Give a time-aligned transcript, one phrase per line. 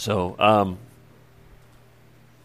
[0.00, 0.78] So um,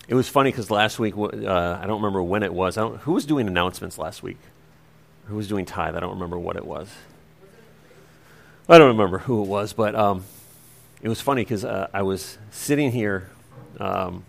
[0.09, 2.75] it was funny because last week, uh, I don't remember when it was.
[2.75, 4.39] who was doing announcements last week?
[5.27, 5.95] Who was doing tithe?
[5.95, 6.91] I don't remember what it was.
[8.67, 10.25] I don't remember who it was, but um,
[11.01, 13.29] it was funny because uh, I was sitting here
[13.79, 14.25] um,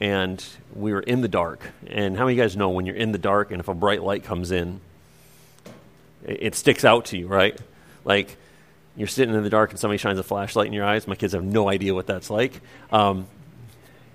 [0.00, 1.60] and we were in the dark.
[1.86, 3.74] And how many of you guys know when you're in the dark and if a
[3.74, 4.80] bright light comes in,
[6.26, 7.56] it, it sticks out to you, right?
[8.04, 8.36] Like
[8.96, 11.06] you're sitting in the dark and somebody shines a flashlight in your eyes.
[11.06, 12.60] My kids have no idea what that's like.
[12.90, 13.26] Um,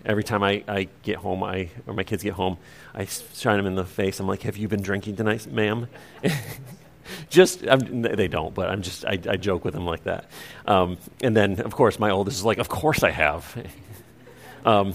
[0.06, 2.58] every time I, I get home, I or my kids get home,
[2.94, 4.20] I shine them in the face.
[4.20, 5.88] I'm like, "Have you been drinking tonight, ma'am?"
[7.30, 10.30] just I'm, they don't, but I'm just I, I joke with them like that.
[10.68, 13.68] Um, and then of course my oldest is like, "Of course I have."
[14.66, 14.94] um,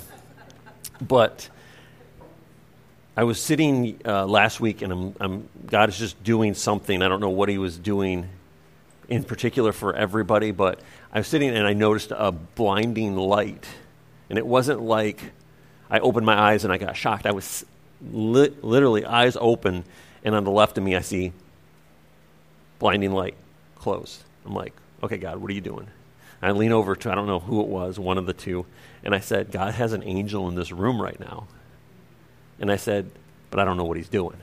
[1.00, 1.48] but
[3.16, 7.02] I was sitting uh, last week, and I'm, I'm, God is just doing something.
[7.02, 8.28] I don't know what He was doing
[9.10, 10.80] in particular for everybody, but
[11.12, 13.66] I was sitting and I noticed a blinding light,
[14.30, 15.32] and it wasn't like
[15.90, 17.26] I opened my eyes and I got shocked.
[17.26, 17.66] I was
[18.10, 19.84] li- literally eyes open,
[20.24, 21.32] and on the left of me, I see
[22.78, 23.34] blinding light
[23.74, 24.22] close.
[24.46, 25.88] I'm like, okay, God, what are you doing?
[26.40, 28.64] I lean over to, I don't know who it was, one of the two,
[29.02, 31.48] and I said, God has an angel in this room right now.
[32.60, 33.10] And I said,
[33.50, 34.36] but I don't know what he's doing.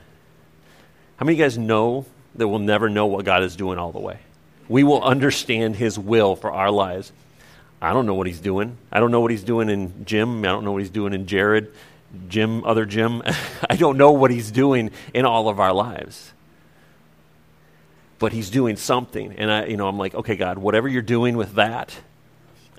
[1.16, 2.04] How many of you guys know
[2.36, 4.18] that we'll never know what God is doing all the way?
[4.68, 7.12] We will understand his will for our lives.
[7.80, 8.76] I don't know what he's doing.
[8.92, 10.40] I don't know what he's doing in Jim.
[10.44, 11.72] I don't know what he's doing in Jared,
[12.28, 13.22] Jim, other Jim.
[13.70, 16.32] I don't know what he's doing in all of our lives
[18.18, 19.32] but he's doing something.
[19.34, 21.96] And I, you know, I'm like, okay, God, whatever you're doing with that,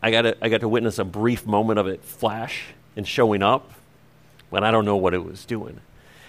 [0.02, 2.64] I got to, I got to witness a brief moment of it flash
[2.95, 3.72] and showing up,
[4.52, 5.80] but I don't know what it was doing.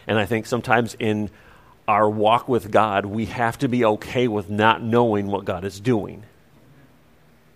[0.07, 1.31] And I think sometimes in
[1.91, 5.81] our walk with God, we have to be okay with not knowing what God is
[5.81, 6.23] doing.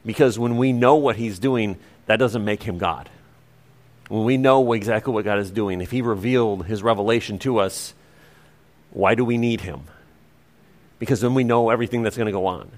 [0.04, 1.76] Because when we know what He's doing,
[2.06, 3.08] that doesn't make Him God.
[4.08, 7.94] When we know exactly what God is doing, if He revealed His revelation to us,
[8.90, 9.84] why do we need Him?
[10.98, 12.70] because then we know everything that's going to go on.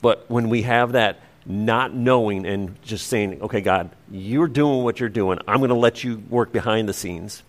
[0.00, 5.00] But when we have that not knowing and just saying, okay, God, you're doing what
[5.00, 7.42] you're doing, I'm going to let you work behind the scenes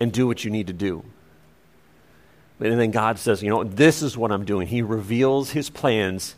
[0.00, 1.04] and do what you need to do.
[2.60, 4.68] And then God says, you know, this is what I'm doing.
[4.68, 6.36] He reveals his plans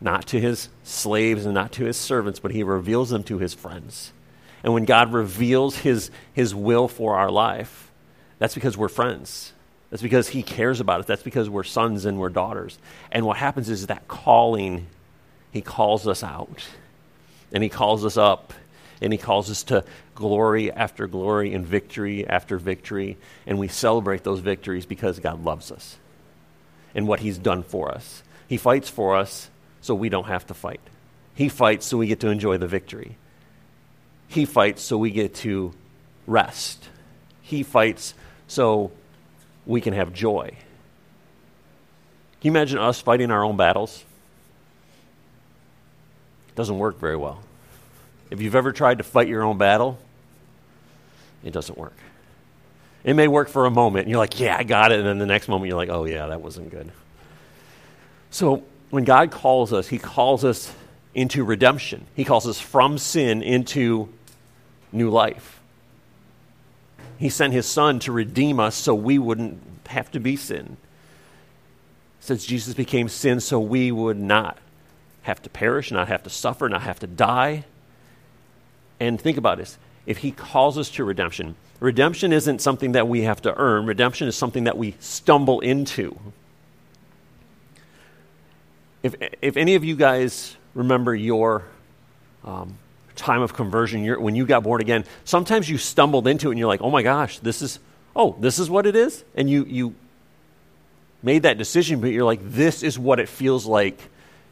[0.00, 3.52] not to his slaves and not to his servants, but he reveals them to his
[3.54, 4.12] friends.
[4.64, 7.90] And when God reveals his, his will for our life,
[8.38, 9.52] that's because we're friends.
[9.90, 11.06] That's because He cares about us.
[11.06, 12.78] That's because we're sons and we're daughters.
[13.12, 14.86] And what happens is that calling,
[15.52, 16.66] He calls us out.
[17.52, 18.52] And He calls us up.
[19.00, 19.84] And He calls us to
[20.14, 23.16] glory after glory and victory after victory.
[23.46, 25.96] And we celebrate those victories because God loves us
[26.94, 28.22] and what He's done for us.
[28.48, 30.80] He fights for us so we don't have to fight.
[31.34, 33.16] He fights so we get to enjoy the victory.
[34.28, 35.72] He fights so we get to
[36.26, 36.88] rest.
[37.42, 38.14] He fights
[38.48, 38.90] so
[39.66, 40.56] we can have joy.
[42.40, 44.04] Can you imagine us fighting our own battles?
[46.48, 47.42] It doesn't work very well.
[48.30, 49.98] If you've ever tried to fight your own battle,
[51.44, 51.96] it doesn't work.
[53.04, 54.98] It may work for a moment, and you're like, yeah, I got it.
[54.98, 56.90] And then the next moment, you're like, oh, yeah, that wasn't good.
[58.30, 60.72] So when God calls us, He calls us
[61.14, 64.08] into redemption, He calls us from sin into
[64.92, 65.60] new life.
[67.18, 70.76] He sent his son to redeem us so we wouldn't have to be sin.
[72.20, 74.58] Since Jesus became sin so we would not
[75.22, 77.64] have to perish, not have to suffer, not have to die.
[78.98, 79.78] And think about this.
[80.06, 84.28] If he calls us to redemption, redemption isn't something that we have to earn, redemption
[84.28, 86.18] is something that we stumble into.
[89.02, 91.64] If, if any of you guys remember your
[92.44, 92.78] um,
[93.16, 96.68] time of conversion, when you got born again, sometimes you stumbled into it and you're
[96.68, 97.78] like, oh my gosh, this is,
[98.14, 99.24] oh, this is what it is?
[99.34, 99.94] And you, you
[101.22, 103.98] made that decision, but you're like, this is what it feels like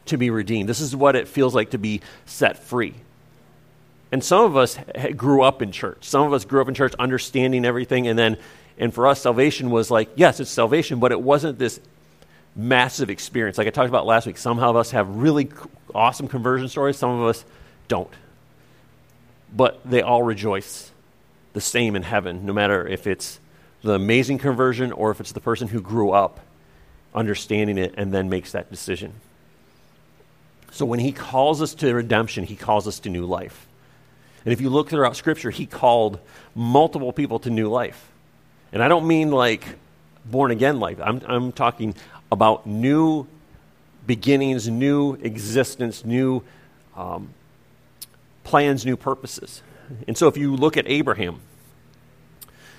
[0.07, 0.69] to be redeemed.
[0.69, 2.93] This is what it feels like to be set free.
[4.11, 4.77] And some of us
[5.15, 6.05] grew up in church.
[6.05, 8.07] Some of us grew up in church understanding everything.
[8.07, 8.37] And then,
[8.77, 11.79] and for us, salvation was like, yes, it's salvation, but it wasn't this
[12.55, 13.57] massive experience.
[13.57, 15.49] Like I talked about last week, some of us have really
[15.93, 17.43] awesome conversion stories, some of us
[17.87, 18.09] don't
[19.55, 20.91] but they all rejoice
[21.53, 23.39] the same in heaven, no matter if it's
[23.81, 26.41] the amazing conversion or if it's the person who grew up
[27.13, 29.13] understanding it and then makes that decision.
[30.71, 33.65] So when he calls us to redemption, he calls us to new life.
[34.45, 36.19] And if you look throughout Scripture, he called
[36.53, 38.11] multiple people to new life.
[38.71, 39.65] And I don't mean like
[40.23, 41.95] born again life, I'm, I'm talking
[42.31, 43.27] about new
[44.05, 46.43] beginnings, new existence, new
[46.95, 47.33] um,
[48.43, 49.61] plans, new purposes.
[50.07, 51.41] And so if you look at Abraham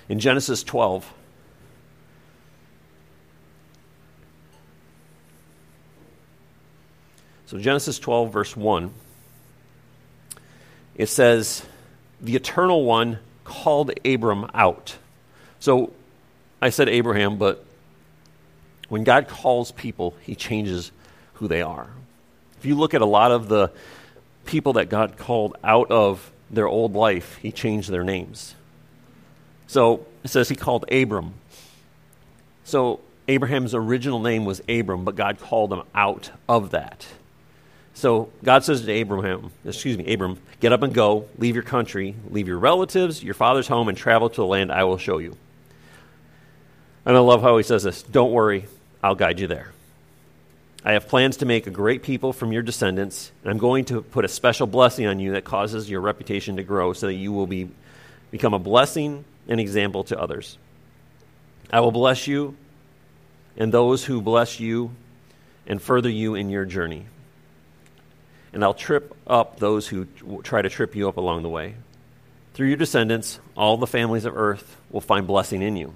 [0.09, 1.13] in Genesis 12,
[7.47, 8.93] so Genesis 12, verse 1,
[10.97, 11.65] it says,
[12.21, 14.97] The eternal one called Abram out.
[15.61, 15.93] So
[16.61, 17.65] I said Abraham, but
[18.89, 20.91] when God calls people, he changes
[21.35, 21.89] who they are.
[22.59, 23.71] If you look at a lot of the
[24.47, 28.55] people that God called out of their old life, he changed their names.
[29.67, 31.35] So it says he called Abram.
[32.65, 37.07] So Abraham's original name was Abram, but God called him out of that.
[37.97, 42.15] So God says to Abraham, excuse me, Abram, get up and go, leave your country,
[42.29, 45.35] leave your relatives, your father's home, and travel to the land I will show you.
[47.07, 48.67] And I love how he says this Don't worry,
[49.03, 49.73] I'll guide you there.
[50.85, 54.03] I have plans to make a great people from your descendants, and I'm going to
[54.03, 57.33] put a special blessing on you that causes your reputation to grow so that you
[57.33, 57.71] will be,
[58.31, 60.59] become a blessing and example to others.
[61.73, 62.57] I will bless you
[63.57, 64.91] and those who bless you
[65.67, 67.07] and further you in your journey.
[68.57, 70.07] And I'll trip up those who
[70.43, 71.75] try to trip you up along the way.
[72.55, 75.93] Through your descendants, all the families of earth will find blessing in you.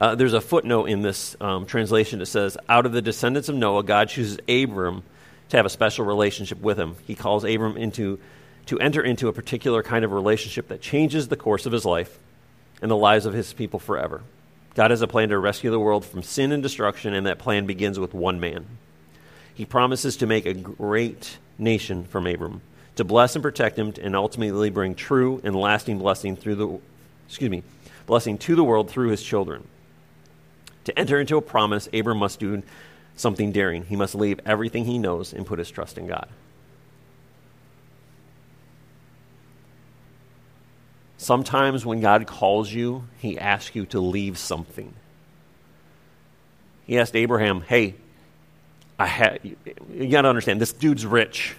[0.00, 3.54] Uh, there's a footnote in this um, translation that says, Out of the descendants of
[3.54, 5.04] Noah, God chooses Abram
[5.50, 6.96] to have a special relationship with him.
[7.06, 8.18] He calls Abram into,
[8.66, 12.18] to enter into a particular kind of relationship that changes the course of his life
[12.82, 14.22] and the lives of his people forever.
[14.74, 17.66] God has a plan to rescue the world from sin and destruction, and that plan
[17.66, 18.66] begins with one man.
[19.60, 22.62] He promises to make a great nation from Abram,
[22.96, 26.78] to bless and protect him, and ultimately bring true and lasting blessing through the
[27.28, 27.62] excuse me,
[28.06, 29.68] blessing to the world through his children.
[30.84, 32.62] To enter into a promise, Abram must do
[33.16, 33.84] something daring.
[33.84, 36.30] He must leave everything he knows and put his trust in God.
[41.18, 44.94] Sometimes when God calls you, he asks you to leave something.
[46.86, 47.96] He asked Abraham, "Hey,
[49.00, 51.56] I you got to understand this dude's rich.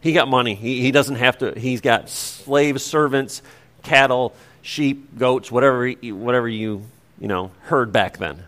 [0.00, 0.54] He got money.
[0.54, 1.58] He, he doesn't have to.
[1.58, 3.42] He's got slaves, servants,
[3.82, 6.82] cattle, sheep, goats, whatever whatever you
[7.18, 8.44] you know heard back then.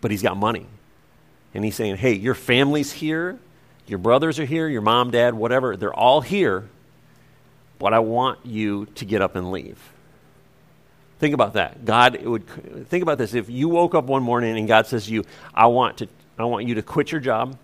[0.00, 0.66] but he's got money.
[1.54, 3.38] And he's saying, hey, your family's here,
[3.86, 6.68] your brothers are here, your mom, dad, whatever, they're all here,
[7.78, 9.78] but I want you to get up and leave.
[11.18, 11.84] Think about that.
[11.84, 13.34] God would think about this.
[13.34, 16.44] If you woke up one morning and God says to you, I want to I
[16.44, 17.58] want you to quit your job,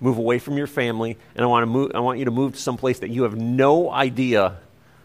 [0.00, 2.54] move away from your family, and I want to move I want you to move
[2.54, 4.56] to some place that you have no idea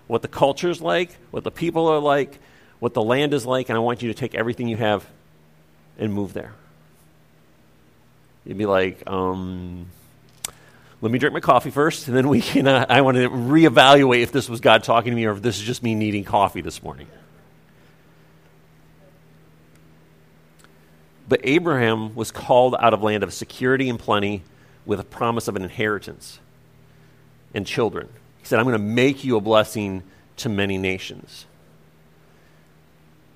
[0.07, 2.39] what the culture's like, what the people are like,
[2.79, 5.07] what the land is like, and I want you to take everything you have
[5.99, 6.53] and move there.
[8.45, 9.85] You'd be like, um,
[11.01, 12.67] let me drink my coffee first, and then we can.
[12.67, 15.59] Uh, I want to reevaluate if this was God talking to me or if this
[15.59, 17.07] is just me needing coffee this morning.
[21.31, 24.43] But Abraham was called out of land of security and plenty
[24.85, 26.41] with a promise of an inheritance
[27.53, 28.09] and children.
[28.39, 30.03] He said, I'm going to make you a blessing
[30.35, 31.45] to many nations.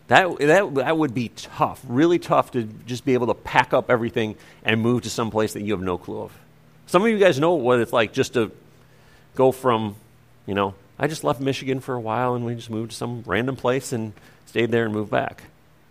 [0.07, 3.89] That, that, that would be tough, really tough to just be able to pack up
[3.89, 6.37] everything and move to some place that you have no clue of.
[6.87, 8.51] Some of you guys know what it's like just to
[9.35, 9.95] go from,
[10.45, 13.23] you know, I just left Michigan for a while and we just moved to some
[13.25, 14.11] random place and
[14.47, 15.43] stayed there and moved back.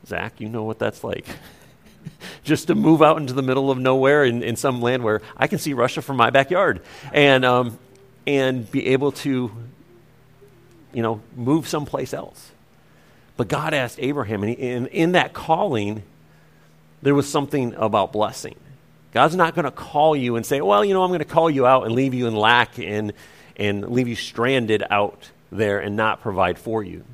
[0.06, 1.24] Zach, you know what that's like.
[2.44, 5.46] just to move out into the middle of nowhere in, in some land where I
[5.46, 6.82] can see Russia from my backyard
[7.12, 7.78] and, um,
[8.26, 9.50] and be able to,
[10.92, 12.50] you know, move someplace else.
[13.36, 16.02] But God asked Abraham, and in, in that calling,
[17.02, 18.56] there was something about blessing.
[19.12, 21.50] God's not going to call you and say, well, you know, I'm going to call
[21.50, 23.12] you out and leave you in lack and,
[23.56, 27.04] and leave you stranded out there and not provide for you.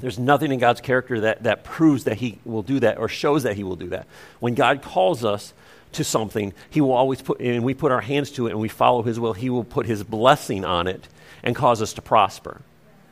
[0.00, 3.44] There's nothing in God's character that, that proves that He will do that or shows
[3.44, 4.06] that He will do that.
[4.40, 5.52] When God calls us
[5.92, 8.68] to something, He will always put, and we put our hands to it and we
[8.68, 11.06] follow His will, He will put His blessing on it
[11.42, 12.60] and cause us to prosper.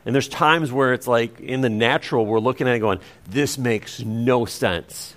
[0.05, 2.99] And there's times where it's like in the natural, we're looking at it going,
[3.29, 5.15] this makes no sense.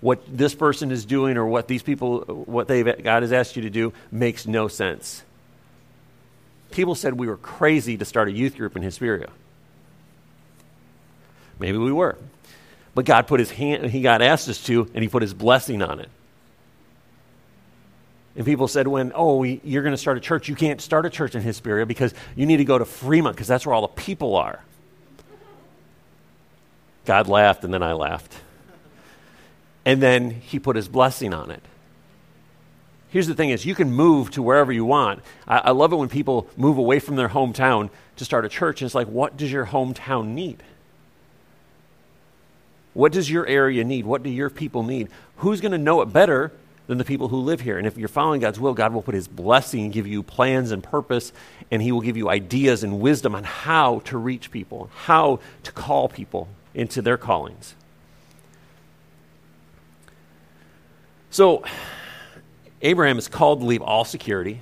[0.00, 3.62] What this person is doing or what these people, what they've, God has asked you
[3.62, 5.24] to do makes no sense.
[6.70, 9.30] People said we were crazy to start a youth group in Hesperia.
[11.58, 12.16] Maybe we were.
[12.94, 15.82] But God put his hand, he got asked us to, and he put his blessing
[15.82, 16.08] on it.
[18.36, 21.10] And people said, when, oh, you're going to start a church, you can't start a
[21.10, 23.88] church in Hesperia because you need to go to Fremont because that's where all the
[23.88, 24.60] people are.
[27.04, 28.34] God laughed, and then I laughed.
[29.84, 31.62] And then he put his blessing on it.
[33.10, 35.20] here's the thing is you can move to wherever you want.
[35.46, 38.80] I, I love it when people move away from their hometown to start a church.
[38.80, 40.62] And it's like, what does your hometown need?
[42.94, 44.06] What does your area need?
[44.06, 45.08] What do your people need?
[45.38, 46.52] Who's going to know it better
[46.86, 47.76] than the people who live here?
[47.76, 50.70] And if you're following God's will, God will put his blessing and give you plans
[50.70, 51.32] and purpose,
[51.70, 55.72] and he will give you ideas and wisdom on how to reach people, how to
[55.72, 57.74] call people into their callings.
[61.30, 61.64] So,
[62.80, 64.60] Abraham is called to leave all security.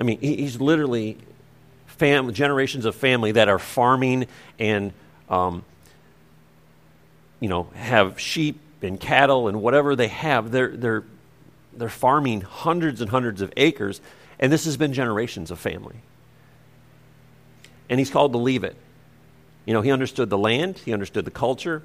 [0.00, 1.18] I mean, he's literally
[1.86, 4.26] fam- generations of family that are farming
[4.58, 4.92] and,
[5.28, 5.64] um,
[7.44, 10.50] you know, have sheep and cattle and whatever they have.
[10.50, 11.04] They're, they're,
[11.76, 14.00] they're farming hundreds and hundreds of acres,
[14.38, 15.96] and this has been generations of family.
[17.90, 18.76] And he's called to leave it.
[19.66, 21.82] You know, he understood the land, he understood the culture,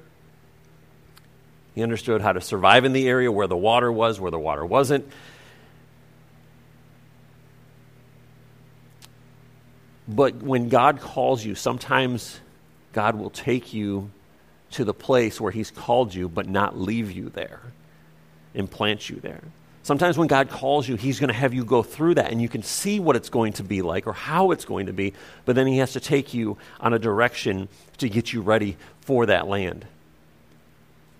[1.74, 4.64] he understood how to survive in the area where the water was, where the water
[4.64, 5.06] wasn't.
[10.08, 12.40] But when God calls you, sometimes
[12.94, 14.10] God will take you
[14.72, 17.60] to the place where He's called you, but not leave you there
[18.54, 19.42] and plant you there.
[19.82, 22.48] Sometimes when God calls you, He's going to have you go through that, and you
[22.48, 25.56] can see what it's going to be like or how it's going to be, but
[25.56, 29.48] then He has to take you on a direction to get you ready for that
[29.48, 29.86] land.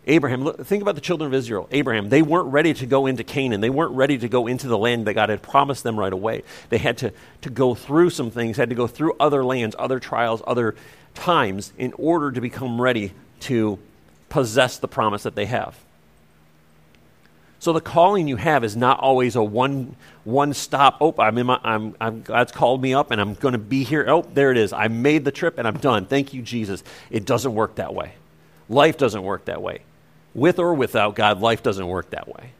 [0.06, 1.68] Abraham, look, think about the children of Israel.
[1.70, 3.60] Abraham, they weren't ready to go into Canaan.
[3.60, 6.42] They weren't ready to go into the land that God had promised them right away.
[6.70, 10.00] They had to, to go through some things, had to go through other lands, other
[10.00, 10.74] trials, other
[11.14, 13.78] times in order to become ready to
[14.28, 15.76] possess the promise that they have.
[17.60, 19.94] So the calling you have is not always a one
[20.24, 20.98] one stop.
[21.00, 23.84] Oh, I'm in my, I'm, I'm, God's called me up and I'm going to be
[23.84, 24.04] here.
[24.08, 24.72] Oh, there it is.
[24.72, 26.06] I made the trip and I'm done.
[26.06, 26.82] Thank you, Jesus.
[27.10, 28.12] It doesn't work that way.
[28.70, 29.80] Life doesn't work that way.
[30.34, 32.52] With or without God, life doesn't work that way.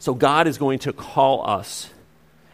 [0.00, 1.90] So God is going to call us.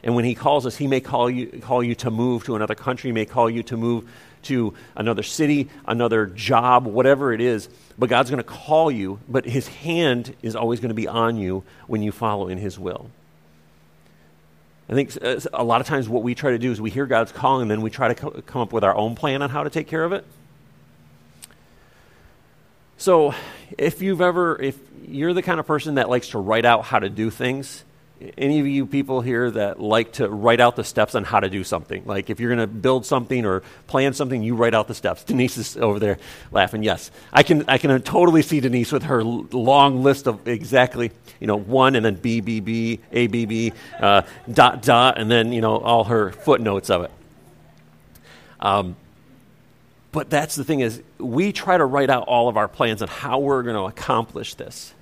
[0.02, 2.74] And when He calls us, He may call you, call you to move to another
[2.74, 4.10] country, He may call you to move
[4.44, 7.68] to another city, another job, whatever it is.
[7.98, 11.36] But God's going to call you, but His hand is always going to be on
[11.36, 13.10] you when you follow in His will.
[14.88, 17.06] I think uh, a lot of times what we try to do is we hear
[17.06, 19.48] God's calling and then we try to co- come up with our own plan on
[19.48, 20.24] how to take care of it.
[22.96, 23.34] So,
[23.78, 26.98] if you've ever, if you're the kind of person that likes to write out how
[26.98, 27.84] to do things,
[28.36, 31.48] any of you people here that like to write out the steps on how to
[31.48, 32.04] do something?
[32.04, 35.24] Like if you're going to build something or plan something, you write out the steps.
[35.30, 36.18] Denise is over there
[36.52, 36.82] laughing.
[36.82, 37.64] Yes, I can.
[37.68, 41.10] I can totally see Denise with her long list of exactly,
[41.40, 44.22] you know, one and then B B B A B B uh,
[44.52, 47.10] dot dot, and then you know all her footnotes of it.
[48.60, 48.96] Um,
[50.12, 53.08] but that's the thing is, we try to write out all of our plans on
[53.08, 54.92] how we're going to accomplish this,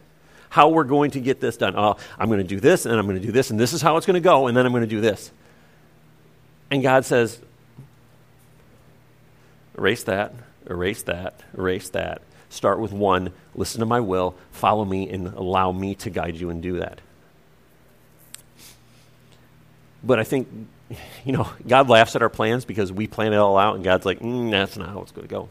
[0.50, 1.74] how we're going to get this done.
[1.76, 3.82] Oh, I'm going to do this, and I'm going to do this, and this is
[3.82, 5.30] how it's going to go, and then I'm going to do this.
[6.70, 7.40] And God says,
[9.76, 10.34] erase that,
[10.68, 12.22] erase that, erase that.
[12.50, 16.50] Start with one, listen to my will, follow me, and allow me to guide you
[16.50, 17.00] and do that.
[20.02, 20.48] But I think
[21.24, 24.06] you know, God laughs at our plans because we plan it all out, and God's
[24.06, 25.48] like, mm, that's not how it's going to go.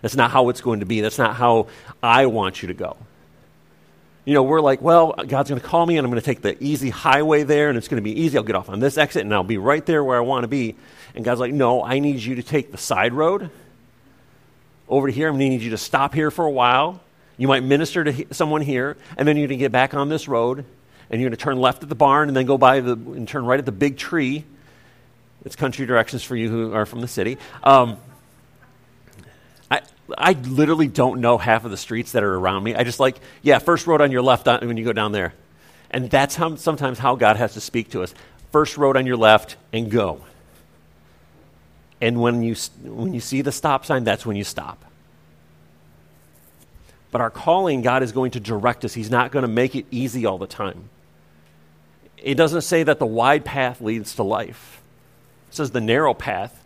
[0.00, 1.00] That's not how it's going to be.
[1.00, 1.68] That's not how
[2.02, 2.96] I want you to go.
[4.24, 6.42] You know, we're like, well, God's going to call me, and I'm going to take
[6.42, 8.38] the easy highway there, and it's going to be easy.
[8.38, 10.48] I'll get off on this exit, and I'll be right there where I want to
[10.48, 10.76] be.
[11.14, 13.50] And God's like, no, I need you to take the side road
[14.88, 15.28] over here.
[15.28, 17.00] I'm going to need you to stop here for a while.
[17.36, 20.28] You might minister to someone here, and then you're going to get back on this
[20.28, 20.64] road,
[21.10, 23.26] and you're going to turn left at the barn, and then go by the and
[23.26, 24.44] turn right at the big tree,
[25.44, 27.38] it's country directions for you who are from the city.
[27.64, 27.98] Um,
[30.18, 32.74] I, literally don't know half of the streets that are around me.
[32.74, 35.34] I just like, yeah, first road on your left uh, when you go down there.
[35.90, 38.14] And that's how, sometimes how God has to speak to us.
[38.50, 40.22] First road on your left and go.
[42.00, 44.84] And when you, when you see the stop sign, that's when you stop.
[47.10, 48.94] But our calling, God is going to direct us.
[48.94, 50.88] He's not going to make it easy all the time.
[52.16, 54.80] It doesn't say that the wide path leads to life.
[55.48, 56.58] It says the narrow path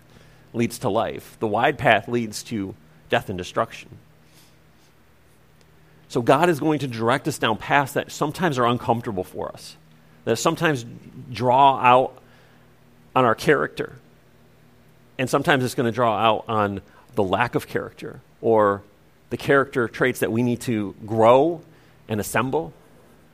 [0.52, 2.74] leads to life, the wide path leads to
[3.08, 3.88] death and destruction.
[6.08, 9.76] So God is going to direct us down paths that sometimes are uncomfortable for us,
[10.24, 10.84] that sometimes
[11.32, 12.16] draw out
[13.14, 13.96] on our character.
[15.18, 16.82] And sometimes it's going to draw out on
[17.14, 18.82] the lack of character or
[19.30, 21.62] the character traits that we need to grow
[22.08, 22.72] and assemble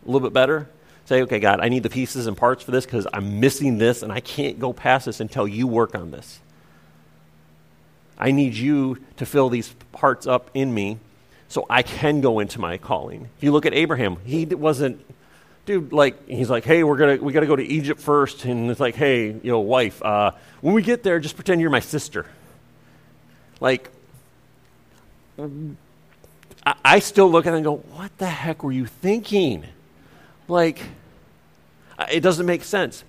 [0.05, 0.69] a little bit better
[1.05, 4.03] Say, okay, God, I need the pieces and parts for this because I'm missing this
[4.03, 6.41] and I can't go past this until you work on this.
[8.19, 10.99] I need you to fill these parts up in me
[11.49, 13.29] so I can go into my calling.
[13.37, 15.05] If you look at Abraham, he wasn't
[15.65, 18.45] dude, like, he's like, hey, we're gonna, we gotta go to Egypt first.
[18.45, 21.71] And it's like, hey, you know, wife, uh, when we get there, just pretend you're
[21.71, 22.27] my sister.
[23.61, 23.91] Like,
[25.39, 29.65] I, I still look at it and go, what the heck were you thinking?
[30.49, 30.83] Like,
[32.11, 33.05] it doesn't make sense.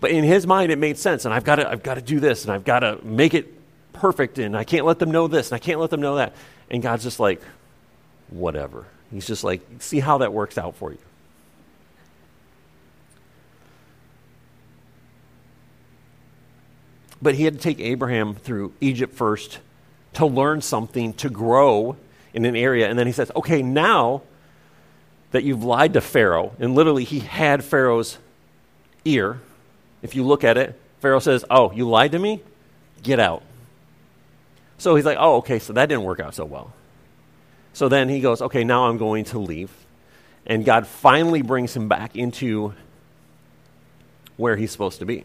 [0.00, 1.24] But in his mind, it made sense.
[1.24, 3.59] And I've got to, I've got to do this, and I've got to make it
[3.92, 6.34] perfect, and I can't let them know this, and I can't let them know that.
[6.70, 7.40] And God's just like,
[8.28, 8.86] whatever.
[9.10, 10.98] He's just like, see how that works out for you.
[17.22, 19.58] But he had to take Abraham through Egypt first
[20.14, 21.96] to learn something, to grow
[22.32, 22.88] in an area.
[22.88, 24.22] And then he says, okay, now
[25.32, 28.18] that you've lied to Pharaoh, and literally he had Pharaoh's
[29.04, 29.40] ear.
[30.02, 32.42] If you look at it, Pharaoh says, oh, you lied to me?
[33.02, 33.42] Get out.
[34.80, 36.72] So he's like, oh, okay, so that didn't work out so well.
[37.74, 39.70] So then he goes, okay, now I'm going to leave.
[40.46, 42.72] And God finally brings him back into
[44.38, 45.24] where he's supposed to be.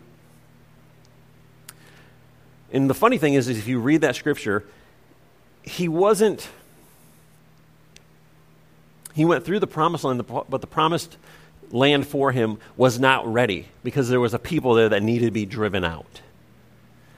[2.73, 4.65] And the funny thing is, is if you read that scripture,
[5.63, 6.49] he wasn't.
[9.13, 11.15] He went through the promised land, but the promised
[11.71, 15.31] land for him was not ready because there was a people there that needed to
[15.31, 16.19] be driven out.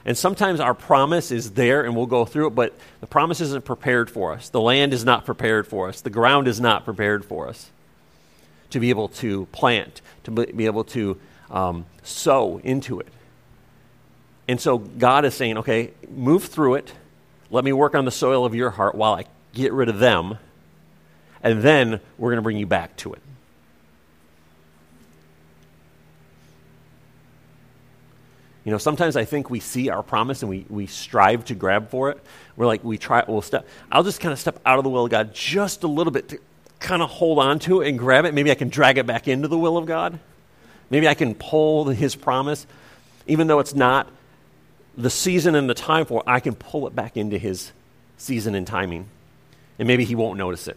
[0.04, 3.64] And sometimes our promise is there and we'll go through it, but the promise isn't
[3.64, 4.48] prepared for us.
[4.48, 6.00] The land is not prepared for us.
[6.00, 7.70] The ground is not prepared for us
[8.70, 11.18] to be able to plant, to be able to
[11.50, 13.08] um, sow into it.
[14.46, 16.92] And so God is saying, okay, move through it.
[17.50, 20.38] Let me work on the soil of your heart while I get rid of them.
[21.42, 23.20] And then we're going to bring you back to it.
[28.68, 31.88] You know, sometimes I think we see our promise and we, we strive to grab
[31.88, 32.22] for it.
[32.54, 35.06] We're like, we try, we'll step, I'll just kind of step out of the will
[35.06, 36.38] of God just a little bit to
[36.78, 38.34] kind of hold on to it and grab it.
[38.34, 40.20] Maybe I can drag it back into the will of God.
[40.90, 42.66] Maybe I can pull his promise,
[43.26, 44.06] even though it's not
[44.98, 47.72] the season and the time for it, I can pull it back into his
[48.18, 49.08] season and timing.
[49.78, 50.76] And maybe he won't notice it.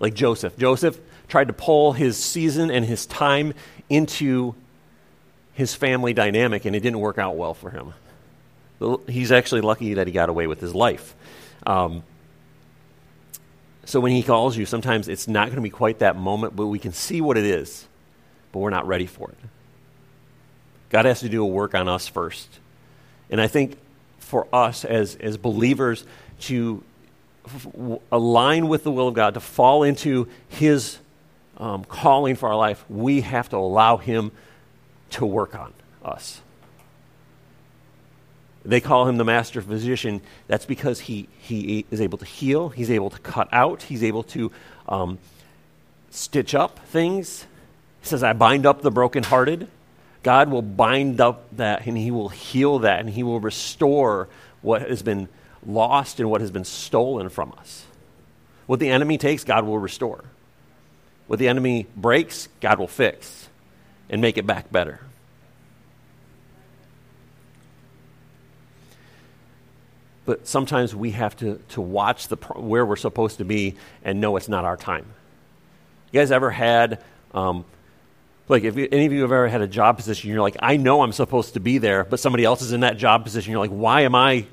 [0.00, 0.54] Like Joseph.
[0.58, 3.54] Joseph tried to pull his season and his time
[3.88, 4.54] into
[5.54, 7.92] his family dynamic, and it didn't work out well for him.
[9.08, 11.14] He's actually lucky that he got away with his life.
[11.66, 12.02] Um,
[13.84, 16.66] so when he calls you, sometimes it's not going to be quite that moment, but
[16.66, 17.86] we can see what it is,
[18.50, 19.36] but we're not ready for it.
[20.90, 22.48] God has to do a work on us first.
[23.30, 23.78] And I think
[24.18, 26.04] for us as, as believers
[26.40, 26.82] to
[27.46, 27.66] f-
[28.10, 30.98] align with the will of God, to fall into His
[31.58, 34.32] um, calling for our life, we have to allow Him
[35.12, 35.72] to work on
[36.04, 36.40] us.
[38.64, 40.20] They call him the master physician.
[40.46, 44.22] That's because he, he is able to heal, he's able to cut out, he's able
[44.24, 44.52] to
[44.88, 45.18] um,
[46.10, 47.46] stitch up things.
[48.00, 49.68] He says, I bind up the brokenhearted.
[50.22, 54.28] God will bind up that and he will heal that and he will restore
[54.60, 55.28] what has been
[55.66, 57.84] lost and what has been stolen from us.
[58.66, 60.24] What the enemy takes, God will restore.
[61.26, 63.41] What the enemy breaks, God will fix
[64.12, 65.00] and make it back better.
[70.24, 74.36] But sometimes we have to, to watch the, where we're supposed to be and know
[74.36, 75.06] it's not our time.
[76.12, 77.02] You guys ever had,
[77.34, 77.64] um,
[78.48, 81.02] like, if any of you have ever had a job position, you're like, I know
[81.02, 83.50] I'm supposed to be there, but somebody else is in that job position.
[83.50, 84.44] You're like, why am I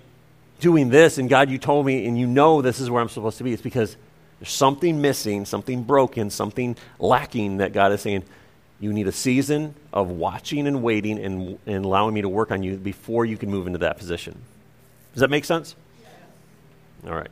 [0.62, 1.18] doing this?
[1.18, 3.52] And God, you told me, and you know this is where I'm supposed to be.
[3.52, 3.98] It's because
[4.40, 8.24] there's something missing, something broken, something lacking that God is saying,
[8.80, 12.64] you need a season of watching and waiting and, and allowing me to work on
[12.64, 14.42] you before you can move into that position.
[15.14, 15.76] Does that make sense?
[17.06, 17.30] All right.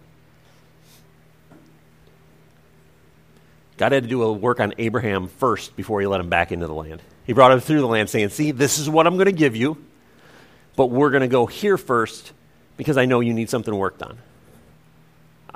[3.78, 6.68] God had to do a work on Abraham first before he let him back into
[6.68, 7.02] the land.
[7.26, 9.56] He brought him through the land saying, See, this is what I'm going to give
[9.56, 9.78] you,
[10.76, 12.34] but we're going to go here first
[12.76, 14.18] because I know you need something worked on.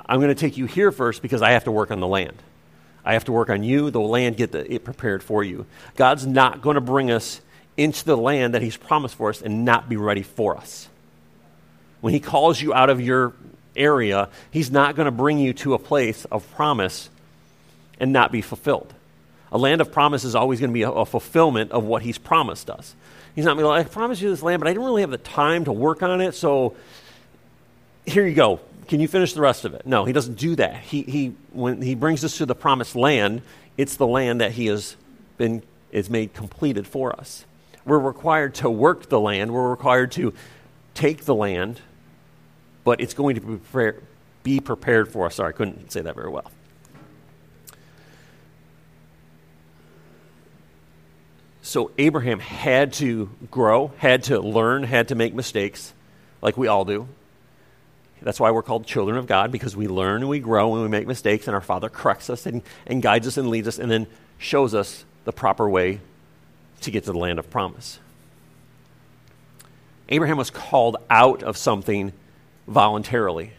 [0.06, 2.36] I'm going to take you here first because I have to work on the land.
[3.04, 5.66] I have to work on you, the land, get the, it prepared for you.
[5.96, 7.40] God's not going to bring us
[7.76, 10.88] into the land that He's promised for us and not be ready for us.
[12.00, 13.32] When He calls you out of your
[13.74, 17.10] area, He's not going to bring you to a place of promise
[17.98, 18.92] and not be fulfilled.
[19.50, 22.18] A land of promise is always going to be a, a fulfillment of what He's
[22.18, 22.94] promised us.
[23.34, 25.00] He's not going to be like, I promised you this land, but I didn't really
[25.00, 26.76] have the time to work on it, so
[28.06, 28.60] here you go.
[28.88, 29.86] Can you finish the rest of it?
[29.86, 30.76] No, he doesn't do that.
[30.76, 33.42] He, he, when he brings us to the promised land,
[33.78, 34.96] it's the land that he has
[35.38, 37.44] been, is made completed for us.
[37.84, 39.52] We're required to work the land.
[39.52, 40.34] We're required to
[40.94, 41.80] take the land,
[42.84, 43.96] but it's going to be, prepare,
[44.42, 45.36] be prepared for us.
[45.36, 46.50] Sorry, I couldn't say that very well.
[51.62, 55.94] So Abraham had to grow, had to learn, had to make mistakes,
[56.42, 57.08] like we all do.
[58.24, 60.88] That's why we're called children of God, because we learn and we grow and we
[60.88, 63.90] make mistakes, and our Father corrects us and, and guides us and leads us and
[63.90, 64.06] then
[64.38, 66.00] shows us the proper way
[66.80, 67.98] to get to the land of promise.
[70.08, 72.12] Abraham was called out of something
[72.66, 73.52] voluntarily.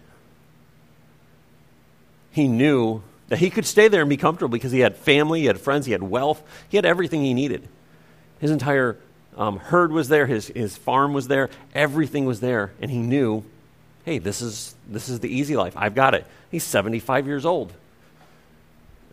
[2.31, 5.45] He knew that he could stay there and be comfortable because he had family, he
[5.47, 7.67] had friends, he had wealth, he had everything he needed.
[8.39, 8.97] His entire
[9.37, 13.43] um, herd was there, his, his farm was there, everything was there, and he knew,
[14.05, 15.73] hey, this is, this is the easy life.
[15.77, 16.25] I've got it.
[16.51, 17.73] He's 75 years old.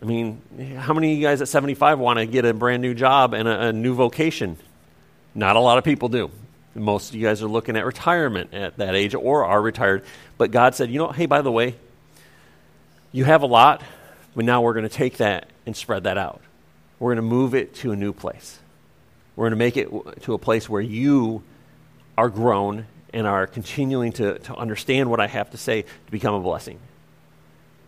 [0.01, 0.41] I mean,
[0.77, 3.47] how many of you guys at 75 want to get a brand new job and
[3.47, 4.57] a, a new vocation?
[5.35, 6.31] Not a lot of people do.
[6.73, 10.03] Most of you guys are looking at retirement at that age or are retired.
[10.37, 11.75] But God said, you know, hey, by the way,
[13.11, 13.83] you have a lot,
[14.35, 16.41] but now we're going to take that and spread that out.
[16.97, 18.59] We're going to move it to a new place.
[19.35, 19.89] We're going to make it
[20.23, 21.43] to a place where you
[22.17, 26.33] are grown and are continuing to, to understand what I have to say to become
[26.33, 26.79] a blessing.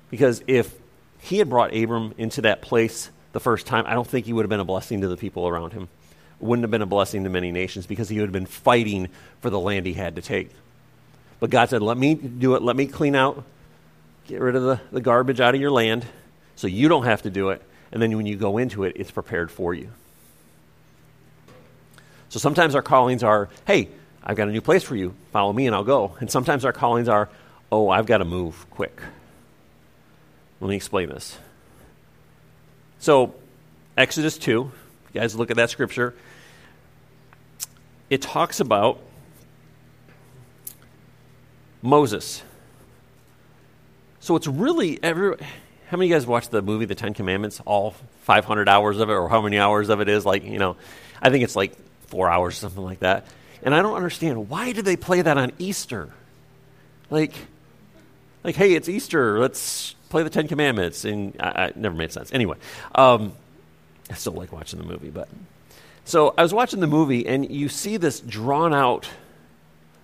[0.10, 0.74] Because if
[1.20, 4.44] he had brought Abram into that place the first time, I don't think he would
[4.44, 5.88] have been a blessing to the people around him
[6.44, 9.08] wouldn't have been a blessing to many nations because he would have been fighting
[9.42, 10.52] for the land he had to take.
[11.40, 12.62] But God said, Let me do it.
[12.62, 13.44] Let me clean out,
[14.28, 16.06] get rid of the, the garbage out of your land
[16.56, 17.62] so you don't have to do it.
[17.92, 19.90] And then when you go into it, it's prepared for you.
[22.30, 23.90] So sometimes our callings are, Hey,
[24.24, 25.14] I've got a new place for you.
[25.32, 26.16] Follow me and I'll go.
[26.20, 27.30] And sometimes our callings are,
[27.72, 29.02] Oh, I've got to move quick.
[30.62, 31.38] Let me explain this.
[33.00, 33.34] So,
[33.98, 34.72] Exodus 2, you
[35.14, 36.14] guys look at that scripture
[38.14, 39.02] it talks about
[41.82, 42.44] Moses.
[44.20, 45.36] So it's really every.
[45.88, 47.60] How many of you guys watched the movie The Ten Commandments?
[47.66, 50.28] All 500 hours of it, or how many hours of it is?
[50.28, 50.76] Like, you know,
[51.24, 51.76] I think it's like
[52.08, 53.26] four hours, or something like that.
[53.63, 56.10] And I don't understand why do they play that on Easter?
[57.10, 57.34] Like,
[58.43, 59.39] like, hey, it's Easter.
[59.39, 61.06] Let's play the Ten Commandments.
[61.06, 62.32] And I, I never made sense.
[62.34, 62.58] Anyway,
[62.93, 63.34] um,
[64.10, 65.30] I still like watching the movie, but
[66.06, 69.08] so I was watching the movie, and you see this drawn out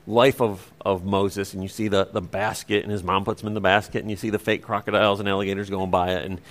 [0.08, 3.48] life of, of Moses, and you see the, the basket, and his mom puts him
[3.48, 6.24] in the basket, and you see the fake crocodiles and alligators going by it.
[6.24, 6.42] And,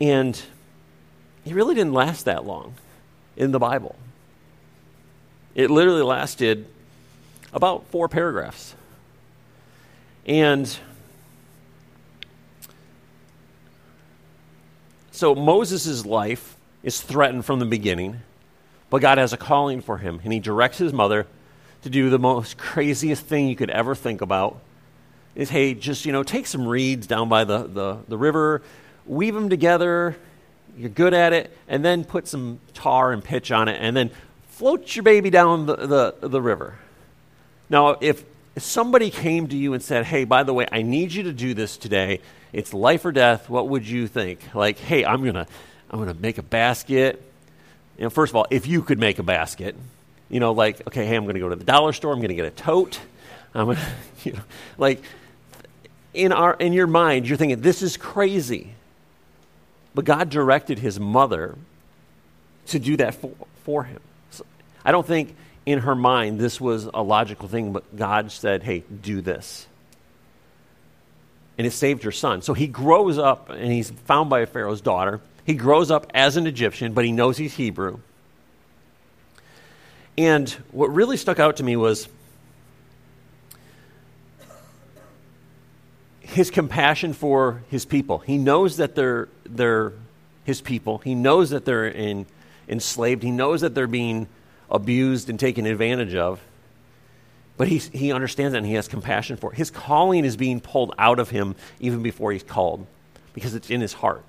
[0.00, 0.42] and
[1.44, 2.74] he really didn't last that long
[3.36, 3.96] in the Bible.
[5.54, 6.66] It literally lasted
[7.52, 8.74] about four paragraphs.
[10.26, 10.76] And
[15.10, 18.20] so Moses' life is threatened from the beginning.
[18.90, 21.26] But God has a calling for him, and he directs his mother
[21.82, 24.60] to do the most craziest thing you could ever think about.
[25.34, 28.62] Is hey, just you know, take some reeds down by the, the, the river,
[29.04, 30.16] weave them together,
[30.76, 34.10] you're good at it, and then put some tar and pitch on it, and then
[34.56, 36.74] float your baby down the, the, the river.
[37.70, 38.24] Now, if
[38.56, 41.54] somebody came to you and said, Hey, by the way, I need you to do
[41.54, 42.20] this today,
[42.52, 44.54] it's life or death, what would you think?
[44.54, 45.46] Like, hey, I'm gonna
[45.90, 47.22] I'm gonna make a basket,
[47.98, 49.76] you know, first of all, if you could make a basket,
[50.28, 52.28] you know, like, okay, hey, I'm going to go to the dollar store, I'm going
[52.28, 52.98] to get a tote.
[53.54, 53.76] I'm going
[54.22, 54.42] to, you know,
[54.78, 55.02] like,
[56.12, 58.74] in, our, in your mind, you're thinking, this is crazy.
[59.94, 61.56] But God directed his mother
[62.66, 64.00] to do that for, for him.
[64.84, 65.34] I don't think
[65.66, 69.66] in her mind this was a logical thing, but God said, hey, do this.
[71.56, 72.42] And it saved her son.
[72.42, 75.20] So he grows up and he's found by a Pharaoh's daughter.
[75.44, 78.00] He grows up as an Egyptian, but he knows he's Hebrew.
[80.16, 82.08] And what really stuck out to me was
[86.20, 88.18] his compassion for his people.
[88.18, 89.92] He knows that they're, they're
[90.44, 92.26] his people, he knows that they're in,
[92.68, 94.26] enslaved, he knows that they're being
[94.74, 96.40] abused and taken advantage of.
[97.56, 99.56] But he, he understands that and he has compassion for it.
[99.56, 102.86] His calling is being pulled out of him even before he's called
[103.32, 104.24] because it's in his heart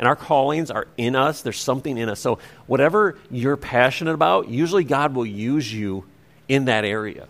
[0.00, 1.42] and our callings are in us.
[1.42, 2.18] There's something in us.
[2.18, 6.06] So, whatever you're passionate about, usually God will use you
[6.48, 7.28] in that area.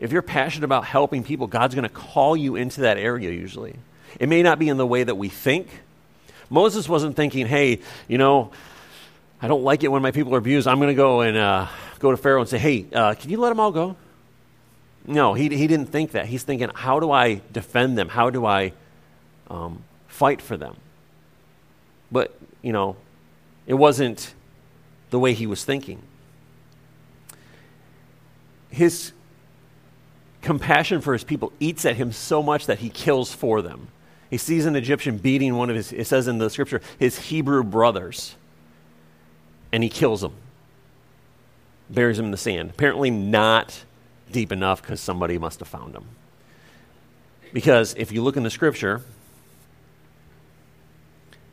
[0.00, 3.76] If you're passionate about helping people, God's going to call you into that area usually.
[4.18, 5.68] It may not be in the way that we think.
[6.50, 8.50] Moses wasn't thinking, hey, you know,
[9.40, 10.66] I don't like it when my people are abused.
[10.66, 13.38] I'm going to go and uh, go to Pharaoh and say, hey, uh, can you
[13.38, 13.96] let them all go?
[15.06, 16.26] No, he, he didn't think that.
[16.26, 18.08] He's thinking, how do I defend them?
[18.08, 18.72] How do I
[19.50, 20.76] um, fight for them.
[22.10, 22.96] But, you know,
[23.66, 24.34] it wasn't
[25.10, 26.02] the way he was thinking.
[28.70, 29.12] His
[30.42, 33.88] compassion for his people eats at him so much that he kills for them.
[34.30, 37.62] He sees an Egyptian beating one of his, it says in the scripture, his Hebrew
[37.64, 38.36] brothers.
[39.72, 40.32] And he kills him,
[41.90, 42.70] buries him in the sand.
[42.70, 43.84] Apparently, not
[44.30, 46.04] deep enough because somebody must have found him.
[47.52, 49.02] Because if you look in the scripture,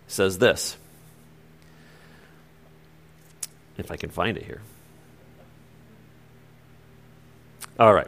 [0.08, 0.78] says this.
[3.78, 4.62] If I can find it here.
[7.78, 8.08] All right.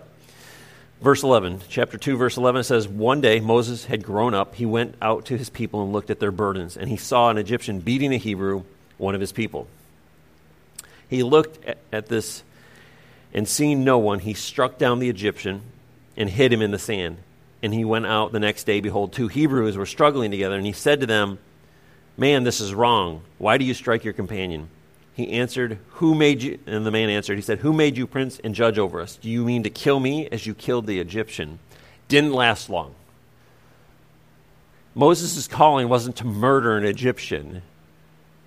[1.02, 4.56] Verse 11, chapter 2, verse 11 says, One day Moses had grown up.
[4.56, 7.38] He went out to his people and looked at their burdens, and he saw an
[7.38, 8.64] Egyptian beating a Hebrew,
[8.98, 9.68] one of his people.
[11.10, 12.44] He looked at, at this,
[13.34, 15.62] and seeing no one, he struck down the Egyptian
[16.16, 17.18] and hid him in the sand.
[17.62, 18.82] And he went out the next day.
[18.82, 21.40] Behold, two Hebrews were struggling together, and he said to them,
[22.18, 23.22] Man, this is wrong.
[23.38, 24.70] Why do you strike your companion?
[25.14, 26.60] He answered, Who made you?
[26.66, 29.16] And the man answered, He said, Who made you prince and judge over us?
[29.16, 31.60] Do you mean to kill me as you killed the Egyptian?
[32.08, 32.96] Didn't last long.
[34.94, 37.62] Moses' calling wasn't to murder an Egyptian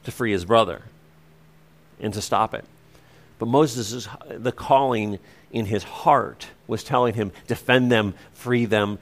[0.04, 0.82] to free his brother
[2.00, 2.64] and to stop it.
[3.38, 5.18] But Moses' the calling
[5.50, 8.98] in his heart was telling him, defend them, free them,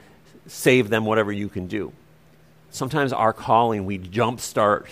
[0.46, 1.92] save them, whatever you can do.
[2.70, 4.86] Sometimes our calling, we jumpstart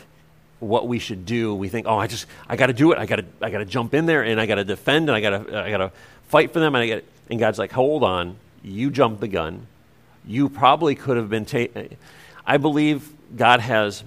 [0.61, 1.55] what we should do.
[1.55, 2.99] We think, oh, I just, I got to do it.
[2.99, 5.17] I got to, I got to jump in there and I got to defend and
[5.17, 5.93] I got to, I got to
[6.29, 6.75] fight for them.
[6.75, 9.67] And I get, and God's like, hold on, you jumped the gun.
[10.27, 11.97] You probably could have been taken.
[12.47, 14.03] I believe God has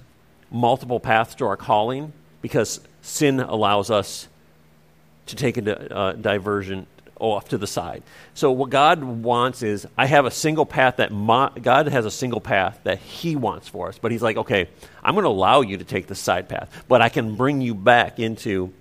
[0.50, 4.28] multiple paths to our calling because sin allows us
[5.26, 6.86] to take a uh, diversion
[7.20, 8.02] off to the side.
[8.34, 12.10] So what God wants is I have a single path that my, God has a
[12.10, 13.98] single path that He wants for us.
[13.98, 14.68] But He's like, okay,
[15.04, 17.74] I'm going to allow you to take the side path, but I can bring you
[17.74, 18.72] back into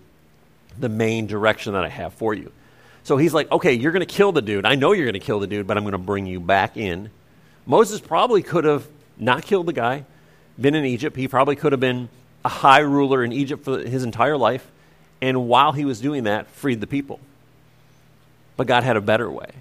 [0.79, 2.51] the main direction that I have for you.
[3.03, 4.65] So He's like, okay, you're going to kill the dude.
[4.65, 6.77] I know you're going to kill the dude, but I'm going to bring you back
[6.77, 7.11] in.
[7.65, 10.05] Moses probably could have not killed the guy,
[10.59, 11.15] been in Egypt.
[11.15, 12.09] He probably could have been
[12.43, 14.69] a high ruler in Egypt for his entire life.
[15.21, 17.19] And while he was doing that, freed the people.
[18.55, 19.51] But God had a better way.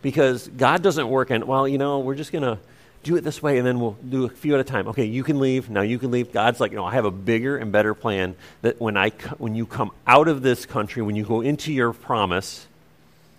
[0.00, 2.58] Because God doesn't work in, well, you know, we're just going to
[3.02, 4.88] do it this way and then we'll do a few at a time.
[4.88, 5.70] Okay, you can leave.
[5.70, 6.32] Now you can leave.
[6.32, 9.54] God's like, you know, I have a bigger and better plan that when I when
[9.54, 12.66] you come out of this country, when you go into your promise,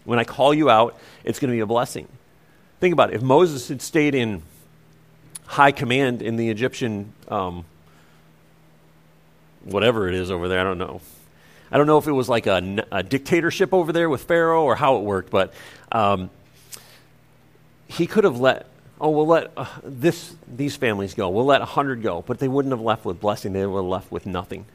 [0.05, 2.07] when I call you out, it's going to be a blessing.
[2.79, 3.15] Think about it.
[3.15, 4.41] If Moses had stayed in
[5.45, 7.65] high command in the Egyptian um,
[9.71, 11.01] whatever it is over there, I don't know.
[11.71, 14.75] I don't know if it was like a, a dictatorship over there with Pharaoh or
[14.75, 15.53] how it worked, but
[15.91, 16.29] um,
[17.87, 18.65] he could have let,
[18.99, 21.29] oh, we'll let uh, this, these families go.
[21.29, 22.23] We'll let 100 go.
[22.25, 23.53] But they wouldn't have left with blessing.
[23.53, 24.65] They would have left with nothing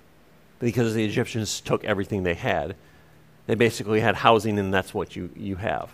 [0.61, 2.77] because the Egyptians took everything they had.
[3.47, 5.91] They basically had housing, and that's what you, you have.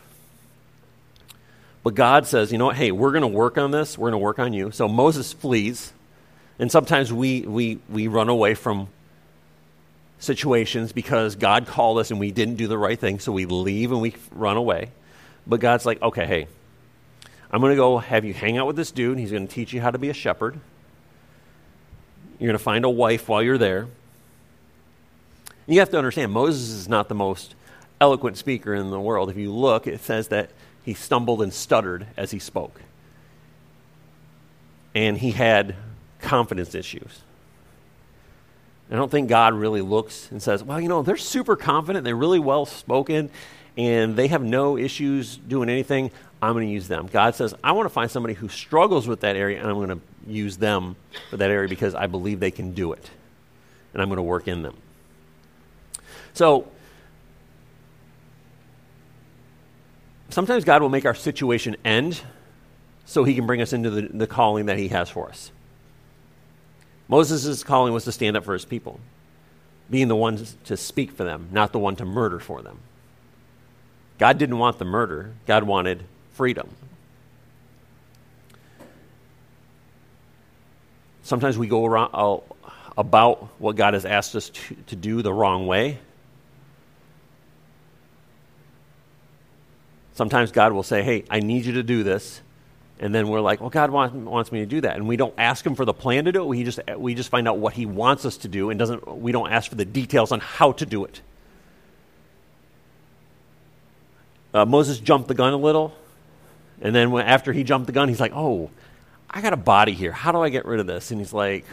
[1.83, 2.77] But God says, you know what?
[2.77, 3.97] Hey, we're going to work on this.
[3.97, 4.71] We're going to work on you.
[4.71, 5.93] So Moses flees.
[6.61, 8.89] And sometimes we, we, we run away from
[10.19, 13.93] situations because God called us and we didn't do the right thing, so we leave
[13.93, 14.91] and we run away.
[15.47, 16.47] But God's like, okay, hey,
[17.51, 19.19] I'm going to go have you hang out with this dude.
[19.19, 20.61] He's going to teach you how to be a shepherd.
[22.39, 23.89] You're going to find a wife while you're there.
[25.67, 27.55] You have to understand, Moses is not the most
[28.03, 29.31] eloquent speaker in the world.
[29.31, 30.51] If you look, it says that
[30.85, 32.83] he stumbled and stuttered as he spoke.
[34.95, 35.75] And he had
[36.21, 37.23] confidence issues.
[38.91, 42.17] I don't think God really looks and says, well, you know, they're super confident, they're
[42.17, 43.31] really well spoken,
[43.77, 46.11] and they have no issues doing anything.
[46.43, 47.07] I'm going to use them.
[47.07, 49.91] God says, I want to find somebody who struggles with that area, and I'm going
[49.91, 50.97] to use them
[51.29, 53.11] for that area because I believe they can do it,
[53.93, 54.77] and I'm going to work in them.
[56.33, 56.69] So,
[60.31, 62.21] sometimes God will make our situation end
[63.05, 65.53] so he can bring us into the, the calling that he has for us.
[67.11, 69.01] Moses' calling was to stand up for his people,
[69.91, 72.79] being the one to speak for them, not the one to murder for them.
[74.17, 76.71] God didn't want the murder, God wanted freedom.
[81.25, 82.39] Sometimes we go around, uh,
[82.97, 85.99] about what God has asked us to, to do the wrong way.
[90.13, 92.41] Sometimes God will say, Hey, I need you to do this.
[93.01, 94.97] And then we're like, well, God want, wants me to do that.
[94.97, 96.47] And we don't ask him for the plan to do it.
[96.47, 99.33] We just, we just find out what he wants us to do and doesn't, we
[99.33, 101.23] don't ask for the details on how to do it.
[104.53, 105.95] Uh, Moses jumped the gun a little.
[106.83, 108.69] And then when, after he jumped the gun, he's like, oh,
[109.31, 110.13] I got a body here.
[110.13, 111.11] How do I get rid of this?
[111.11, 111.65] And he's like,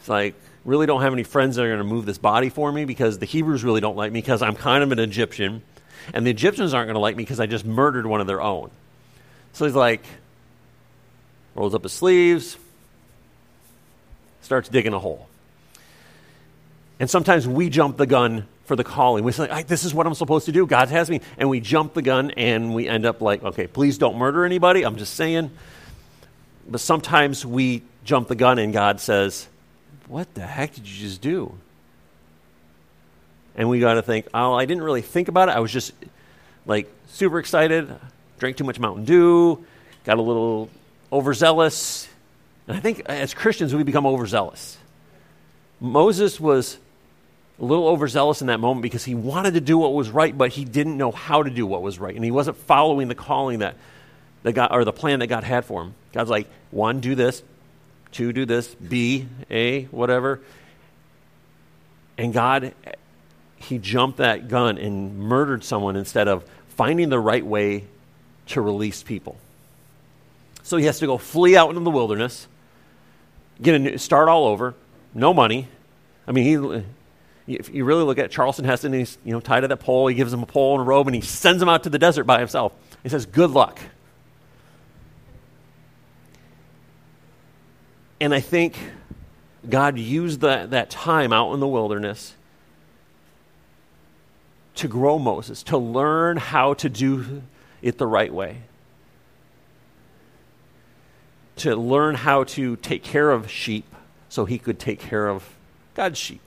[0.00, 0.34] it's like,
[0.66, 3.18] really don't have any friends that are going to move this body for me because
[3.18, 5.62] the Hebrews really don't like me because I'm kind of an Egyptian.
[6.12, 8.42] And the Egyptians aren't going to like me because I just murdered one of their
[8.42, 8.70] own.
[9.52, 10.02] So he's like,
[11.54, 12.56] rolls up his sleeves,
[14.42, 15.28] starts digging a hole.
[16.98, 19.24] And sometimes we jump the gun for the calling.
[19.24, 20.66] We say, this is what I'm supposed to do.
[20.66, 21.20] God has me.
[21.38, 24.84] And we jump the gun and we end up like, okay, please don't murder anybody.
[24.84, 25.50] I'm just saying.
[26.68, 29.48] But sometimes we jump the gun and God says,
[30.06, 31.54] what the heck did you just do?
[33.56, 35.56] And we got to think, oh, I didn't really think about it.
[35.56, 35.92] I was just
[36.66, 37.92] like super excited,
[38.40, 39.64] drank too much Mountain Dew,
[40.04, 40.68] got a little
[41.12, 42.08] overzealous.
[42.66, 44.78] And I think as Christians, we become overzealous.
[45.78, 46.78] Moses was
[47.60, 50.50] a little overzealous in that moment because he wanted to do what was right, but
[50.50, 52.14] he didn't know how to do what was right.
[52.14, 53.76] And he wasn't following the calling that,
[54.42, 55.94] that God, or the plan that God had for him.
[56.12, 57.42] God's like, one, do this,
[58.10, 60.40] two, do this, B, A, whatever.
[62.16, 62.74] And God,
[63.56, 67.84] he jumped that gun and murdered someone instead of finding the right way
[68.50, 69.36] to release people.
[70.62, 72.46] So he has to go flee out into the wilderness,
[73.60, 74.74] get a new, start all over,
[75.14, 75.68] no money.
[76.26, 76.84] I mean, he
[77.56, 80.06] if you really look at Charlton Heston, he's you know tied to that pole.
[80.06, 81.98] He gives him a pole and a robe, and he sends him out to the
[81.98, 82.72] desert by himself.
[83.02, 83.80] He says, "Good luck."
[88.20, 88.76] And I think
[89.68, 92.34] God used that, that time out in the wilderness
[94.76, 97.42] to grow Moses, to learn how to do
[97.82, 98.58] it the right way,
[101.56, 103.84] to learn how to take care of sheep
[104.28, 105.48] so he could take care of
[105.94, 106.40] God's sheep.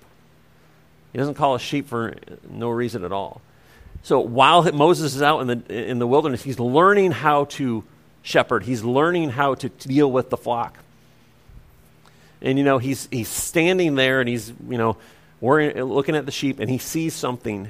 [1.11, 2.15] He doesn't call us sheep for
[2.49, 3.41] no reason at all.
[4.01, 7.83] So while Moses is out in the, in the wilderness, he's learning how to
[8.23, 10.79] shepherd, he's learning how to deal with the flock.
[12.41, 14.97] And, you know, he's, he's standing there and he's, you know,
[15.39, 17.69] worrying, looking at the sheep and he sees something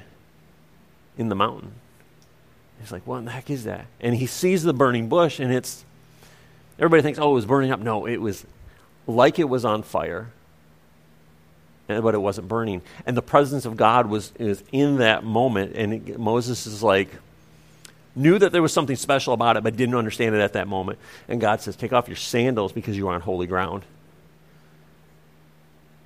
[1.18, 1.74] in the mountain.
[2.84, 3.86] He's like, what in the heck is that?
[4.02, 5.86] And he sees the burning bush and it's,
[6.78, 7.80] everybody thinks, oh, it was burning up.
[7.80, 8.46] No, it was
[9.08, 10.32] like it was on fire
[11.90, 12.82] eh, but it wasn't burning.
[13.06, 14.34] And the presence of God was
[14.72, 17.10] in that moment, and it, Moses is like
[18.16, 21.00] knew that there was something special about it, but didn't understand it at that moment.
[21.28, 23.84] And God says, "Take off your sandals because you are on holy ground."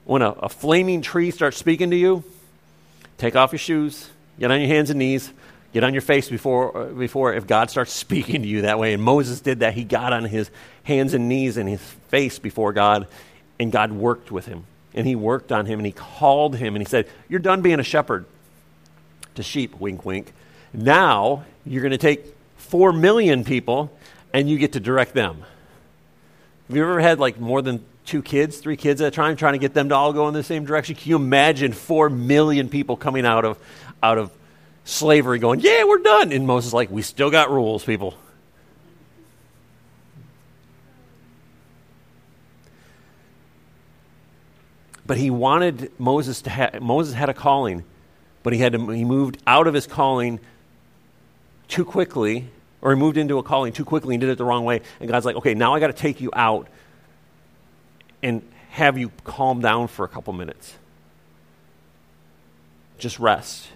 [0.05, 2.23] When a, a flaming tree starts speaking to you,
[3.17, 4.09] take off your shoes,
[4.39, 5.31] get on your hands and knees,
[5.73, 8.93] get on your face before, uh, before if God starts speaking to you that way.
[8.93, 9.73] And Moses did that.
[9.73, 10.49] He got on his
[10.83, 13.07] hands and knees and his face before God,
[13.59, 14.65] and God worked with him
[14.97, 17.79] and he worked on him and he called him and he said, You're done being
[17.79, 18.25] a shepherd
[19.35, 20.33] to sheep, wink, wink.
[20.73, 22.25] Now you're going to take
[22.57, 23.91] four million people
[24.33, 25.45] and you get to direct them.
[26.67, 29.53] Have you ever had like more than two kids, three kids at a time, trying
[29.53, 30.95] to get them to all go in the same direction?
[30.95, 33.59] Can you imagine four million people coming out of,
[34.01, 34.31] out of
[34.87, 36.31] slavery going, Yeah, we're done?
[36.31, 38.15] And Moses like, We still got rules, people.
[45.05, 47.85] But he wanted Moses to have, Moses had a calling,
[48.43, 50.41] but he had to, he moved out of his calling
[51.69, 52.49] too quickly,
[52.81, 54.81] or he moved into a calling too quickly and did it the wrong way.
[54.99, 56.67] And God's like, okay, now I got to take you out
[58.21, 60.75] and have you calm down for a couple minutes.
[62.97, 63.69] Just rest.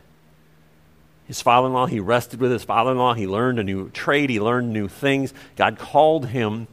[1.32, 3.14] His father in law, he rested with his father in law.
[3.14, 5.34] He learned a new trade, he learned new things.
[5.56, 6.68] God called him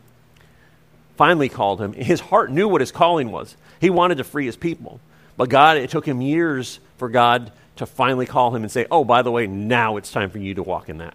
[1.17, 1.93] finally called him.
[1.93, 3.57] His heart knew what his calling was.
[3.81, 4.99] He wanted to free his people.
[5.37, 9.05] But God, it took him years for God to finally call him and say, oh,
[9.05, 11.15] by the way, now it's time for you to walk in that.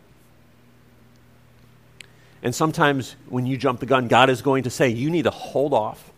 [2.42, 5.32] And sometimes when you jump the gun, God is going to say, you need to
[5.32, 6.14] hold off.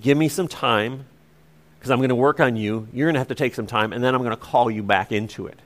[0.00, 1.06] Give me some time
[1.80, 2.86] because I'm going to work on you.
[2.92, 4.82] You're going to have to take some time, and then I'm going to call you
[4.82, 5.58] back into it.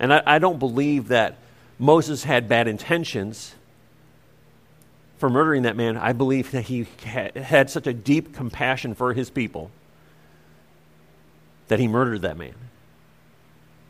[0.00, 1.38] And I, I don't believe that
[1.78, 3.54] Moses had bad intentions
[5.18, 9.30] for murdering that man, I believe that he had such a deep compassion for his
[9.30, 9.70] people
[11.66, 12.54] that he murdered that man.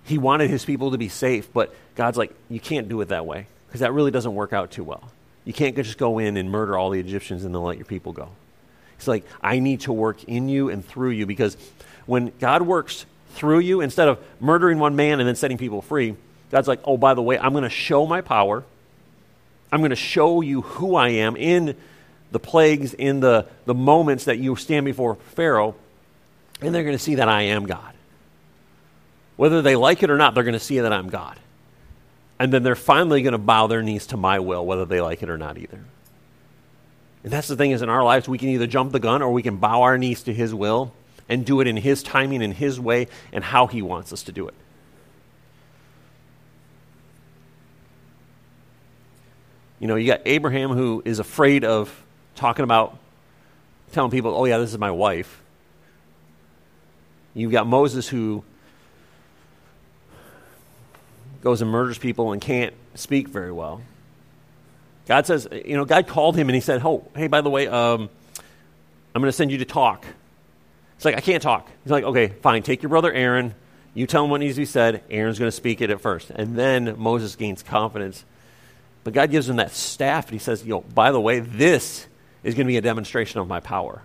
[0.05, 3.27] He wanted his people to be safe, but God's like, you can't do it that
[3.27, 5.13] way because that really doesn't work out too well.
[5.45, 8.13] You can't just go in and murder all the Egyptians and then let your people
[8.13, 8.31] go.
[8.99, 11.57] He's like, I need to work in you and through you because
[12.07, 16.17] when God works through you, instead of murdering one man and then setting people free,
[16.51, 18.65] God's like, oh, by the way, I'm going to show my power
[19.71, 21.77] I'm going to show you who I am in
[22.31, 25.75] the plagues, in the, the moments that you stand before Pharaoh,
[26.61, 27.95] and they're going to see that I am God.
[29.37, 31.39] Whether they like it or not, they're going to see that I'm God.
[32.39, 35.23] And then they're finally going to bow their knees to my will, whether they like
[35.23, 35.81] it or not either.
[37.25, 39.33] And that's the thing is in our lives, we can either jump the gun or
[39.33, 40.93] we can bow our knees to His will
[41.29, 44.33] and do it in His timing, in His way, and how He wants us to
[44.33, 44.55] do it.
[49.81, 52.03] You know, you got Abraham who is afraid of
[52.35, 52.99] talking about
[53.93, 55.41] telling people, oh, yeah, this is my wife.
[57.35, 58.43] You've got Moses who
[61.43, 63.83] goes and murders people and can't speak very well.
[65.09, 67.67] God says, you know, God called him and he said, oh, hey, by the way,
[67.67, 68.11] um,
[69.15, 70.05] I'm going to send you to talk.
[70.97, 71.67] It's like, I can't talk.
[71.83, 72.63] He's like, okay, fine.
[72.63, 73.55] Take your brother Aaron.
[73.95, 75.03] You tell him what needs to be said.
[75.09, 76.29] Aaron's going to speak it at first.
[76.29, 78.23] And then Moses gains confidence.
[79.03, 82.07] But God gives him that staff and he says, you know, by the way, this
[82.45, 84.03] is going to be a demonstration of my power.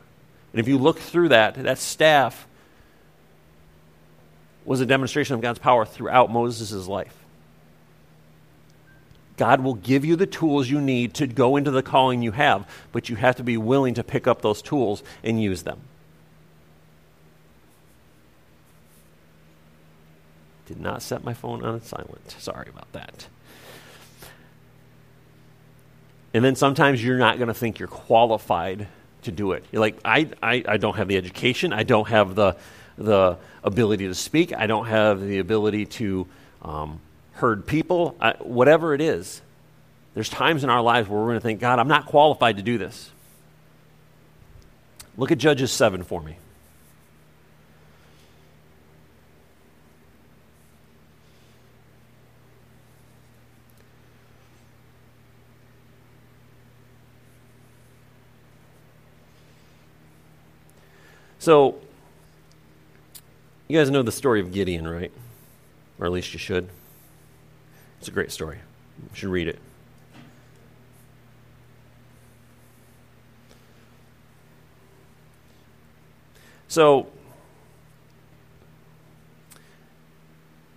[0.53, 2.47] And if you look through that, that staff
[4.63, 7.22] was a demonstration of God's power throughout Moses' life.
[9.37, 12.69] God will give you the tools you need to go into the calling you have,
[12.91, 15.81] but you have to be willing to pick up those tools and use them.
[20.67, 22.35] Did not set my phone on silent.
[22.39, 23.27] Sorry about that.
[26.33, 28.87] And then sometimes you're not going to think you're qualified
[29.23, 29.63] to do it.
[29.71, 32.55] You're like, I, I, I don't have the education, I don't have the,
[32.97, 36.27] the ability to speak, I don't have the ability to
[36.61, 36.99] um,
[37.43, 39.41] herd people, I, whatever it is.
[40.13, 42.63] There's times in our lives where we're going to think, God, I'm not qualified to
[42.63, 43.11] do this.
[45.17, 46.37] Look at Judges 7 for me.
[61.39, 61.75] So,
[63.67, 65.11] you guys know the story of Gideon, right?
[65.99, 66.69] Or at least you should.
[68.03, 68.57] It's a great story.
[69.01, 69.57] You should read it.
[76.67, 77.07] So,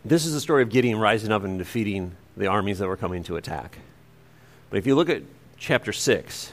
[0.04, 3.24] this is the story of Gideon rising up and defeating the armies that were coming
[3.24, 3.76] to attack.
[4.70, 5.22] But if you look at
[5.58, 6.52] chapter 6,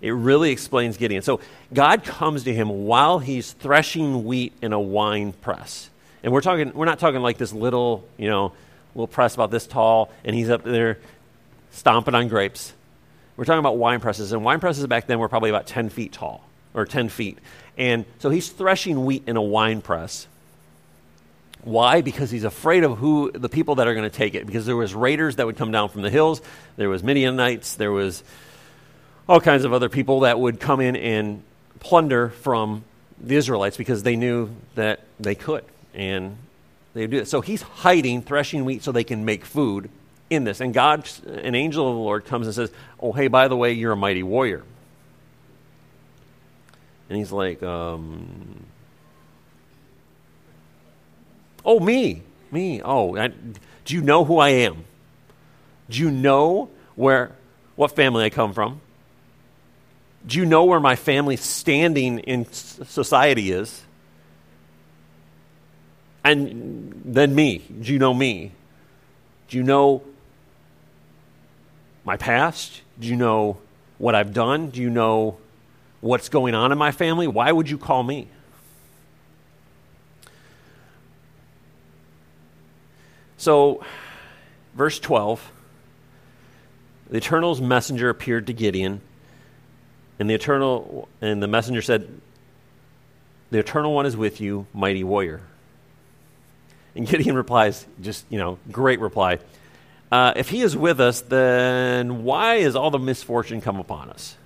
[0.00, 1.20] it really explains Gideon.
[1.20, 1.40] So
[1.74, 5.90] God comes to him while he's threshing wheat in a wine press.
[6.22, 8.54] And we're talking we're not talking like this little, you know,
[8.94, 10.98] little press about this tall and he's up there
[11.70, 12.72] stomping on grapes.
[13.36, 16.12] We're talking about wine presses, and wine presses back then were probably about 10 feet
[16.12, 17.38] tall, or 10 feet.
[17.76, 20.28] And so he's threshing wheat in a wine press.
[21.62, 22.00] Why?
[22.00, 24.46] Because he's afraid of who the people that are going to take it.
[24.46, 26.42] Because there was raiders that would come down from the hills,
[26.76, 28.22] there was Midianites, there was
[29.28, 31.42] all kinds of other people that would come in and
[31.80, 32.84] plunder from
[33.20, 35.64] the Israelites because they knew that they could.
[35.94, 36.36] And
[36.94, 37.28] they do it.
[37.28, 39.90] So he's hiding, threshing wheat so they can make food
[40.30, 40.60] in this.
[40.60, 42.70] And God, an angel of the Lord, comes and says,
[43.00, 44.64] Oh, hey, by the way, you're a mighty warrior.
[47.08, 48.64] And he's like, um,
[51.64, 52.22] Oh, me.
[52.50, 52.80] Me.
[52.82, 53.28] Oh, I,
[53.84, 54.84] do you know who I am?
[55.90, 57.32] Do you know where,
[57.76, 58.80] what family I come from?
[60.26, 63.83] Do you know where my family's standing in society is?
[66.24, 67.58] And then me.
[67.58, 68.52] Do you know me?
[69.48, 70.02] Do you know
[72.04, 72.80] my past?
[72.98, 73.58] Do you know
[73.98, 74.70] what I've done?
[74.70, 75.36] Do you know
[76.00, 77.26] what's going on in my family?
[77.26, 78.28] Why would you call me?
[83.36, 83.84] So,
[84.74, 85.50] verse 12
[87.10, 89.02] the Eternal's messenger appeared to Gideon
[90.18, 92.20] and the eternal and the messenger said,
[93.50, 95.42] The eternal one is with you, mighty warrior.
[96.96, 99.40] And Gideon replies, just, you know, great reply.
[100.12, 104.36] Uh, if he is with us, then why is all the misfortune come upon us?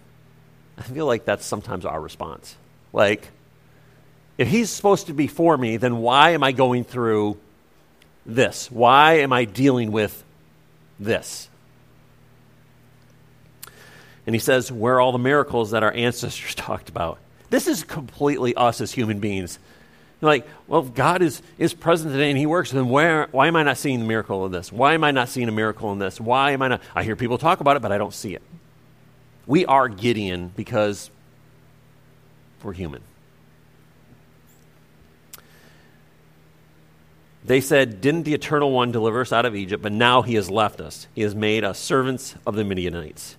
[0.79, 2.57] I feel like that's sometimes our response.
[2.93, 3.29] Like,
[4.39, 7.37] if he's supposed to be for me, then why am I going through
[8.25, 8.71] this?
[8.71, 10.25] Why am I dealing with
[10.99, 11.49] this?
[14.27, 17.19] And he says, Where are all the miracles that our ancestors talked about?
[17.51, 19.59] This is completely us as human beings.
[20.21, 23.57] You're like, well, God is, is present today and He works, then where, why am
[23.57, 24.73] I not seeing the miracle in this?
[24.73, 26.21] Why am I not seeing a miracle in this?
[26.21, 26.83] Why am I not?
[26.95, 28.43] I hear people talk about it, but I don't see it.
[29.47, 31.11] We are Gideon because
[32.63, 33.03] we're human.
[37.49, 39.83] They said, Didn't the Eternal One deliver us out of Egypt?
[39.83, 41.07] But now He has left us.
[41.15, 43.38] He has made us servants of the Midianites.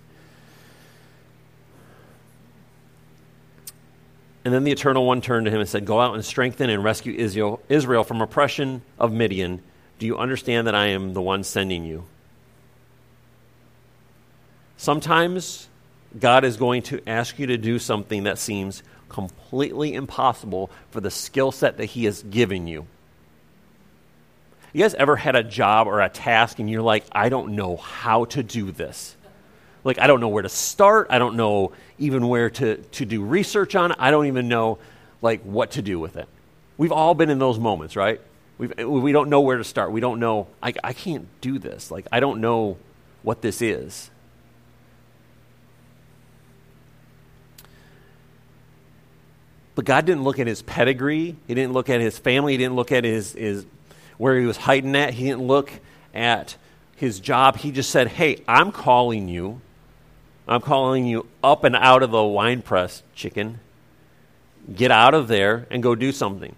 [4.45, 6.83] And then the Eternal One turned to him and said, Go out and strengthen and
[6.83, 9.61] rescue Israel, from oppression of Midian.
[9.97, 12.05] Do you understand that I am the one sending you?
[14.77, 15.67] Sometimes
[16.17, 21.11] God is going to ask you to do something that seems completely impossible for the
[21.11, 22.87] skill set that He has given you.
[24.71, 27.75] You guys ever had a job or a task and you're like, I don't know
[27.75, 29.17] how to do this?
[29.83, 31.07] Like, I don't know where to start.
[31.09, 33.91] I don't know even where to, to do research on.
[33.91, 33.97] it.
[33.99, 34.79] I don't even know,
[35.21, 36.27] like, what to do with it.
[36.77, 38.21] We've all been in those moments, right?
[38.57, 39.91] We've, we don't know where to start.
[39.91, 41.91] We don't know, I, I can't do this.
[41.91, 42.77] Like, I don't know
[43.23, 44.09] what this is.
[49.75, 51.37] But God didn't look at his pedigree.
[51.47, 52.51] He didn't look at his family.
[52.51, 53.65] He didn't look at his, his
[54.17, 55.13] where he was hiding at.
[55.13, 55.71] He didn't look
[56.13, 56.57] at
[56.97, 57.55] his job.
[57.55, 59.61] He just said, Hey, I'm calling you.
[60.49, 63.59] I'm calling you up and out of the wine press, chicken.
[64.73, 66.55] Get out of there and go do something.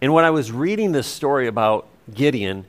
[0.00, 2.64] And when I was reading this story about Gideon,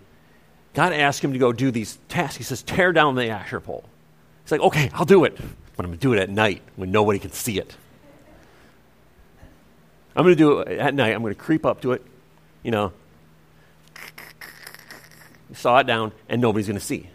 [0.75, 2.37] God asked him to go do these tasks.
[2.37, 3.83] He says, Tear down the Asherah pole.
[4.43, 5.35] He's like, Okay, I'll do it.
[5.75, 7.75] But I'm going to do it at night when nobody can see it.
[10.15, 11.15] I'm going to do it at night.
[11.15, 12.05] I'm going to creep up to it,
[12.61, 12.91] you know,
[15.53, 17.09] saw it down, and nobody's going to see.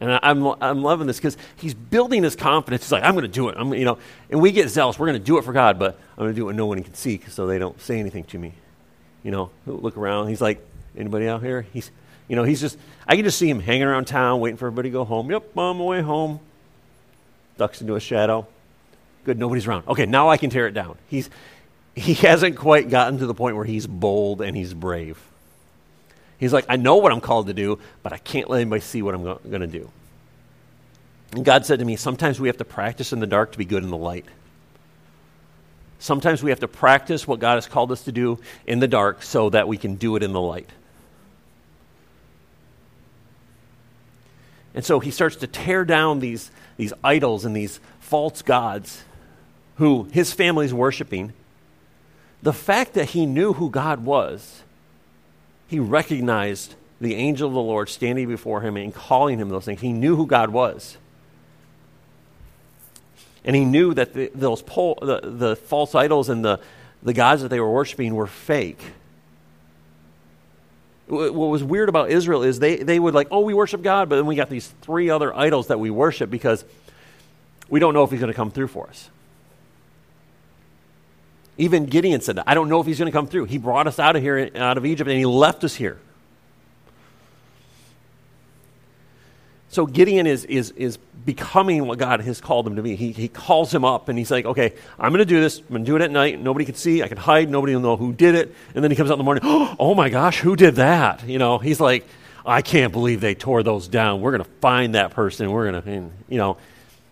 [0.00, 2.84] And I'm, I'm loving this because he's building his confidence.
[2.84, 3.56] He's like, I'm going to do it.
[3.58, 3.98] I'm, you know,
[4.30, 4.98] and we get zealous.
[4.98, 6.66] We're going to do it for God, but I'm going to do it when no
[6.66, 8.52] one can see so they don't say anything to me.
[9.22, 10.28] You know, look around.
[10.28, 10.64] He's like,
[10.96, 11.62] anybody out here?
[11.72, 11.90] He's,
[12.28, 14.90] you know, he's just, I can just see him hanging around town waiting for everybody
[14.90, 15.30] to go home.
[15.30, 16.40] Yep, on my way home.
[17.56, 18.46] Ducks into a shadow.
[19.24, 19.88] Good, nobody's around.
[19.88, 20.98] Okay, now I can tear it down.
[21.08, 21.30] He's,
[21.94, 25.18] he hasn't quite gotten to the point where he's bold and he's brave.
[26.38, 29.02] He's like, I know what I'm called to do, but I can't let anybody see
[29.02, 29.90] what I'm go- going to do.
[31.32, 33.64] And God said to me, Sometimes we have to practice in the dark to be
[33.64, 34.26] good in the light.
[35.98, 39.22] Sometimes we have to practice what God has called us to do in the dark
[39.22, 40.68] so that we can do it in the light.
[44.74, 49.02] And so he starts to tear down these, these idols and these false gods
[49.76, 51.32] who his family's worshiping.
[52.42, 54.62] The fact that he knew who God was
[55.66, 59.80] he recognized the angel of the Lord standing before him and calling him those things.
[59.80, 60.96] He knew who God was.
[63.44, 66.60] And he knew that the, those the, the false idols and the,
[67.02, 68.80] the gods that they were worshiping were fake.
[71.06, 74.16] What was weird about Israel is they, they would like, oh, we worship God, but
[74.16, 76.64] then we got these three other idols that we worship because
[77.68, 79.08] we don't know if he's going to come through for us.
[81.58, 82.44] Even Gideon said that.
[82.46, 83.46] I don't know if he's going to come through.
[83.46, 85.98] He brought us out of here, out of Egypt, and he left us here.
[89.68, 90.96] So Gideon is, is, is
[91.26, 92.96] becoming what God has called him to be.
[92.96, 95.58] He, he calls him up and he's like, okay, I'm going to do this.
[95.58, 96.40] I'm going to do it at night.
[96.40, 97.02] Nobody can see.
[97.02, 97.50] I can hide.
[97.50, 98.54] Nobody will know who did it.
[98.74, 99.42] And then he comes out in the morning,
[99.78, 101.28] oh my gosh, who did that?
[101.28, 102.06] You know, he's like,
[102.46, 104.22] I can't believe they tore those down.
[104.22, 105.50] We're going to find that person.
[105.50, 106.56] We're going to, you know.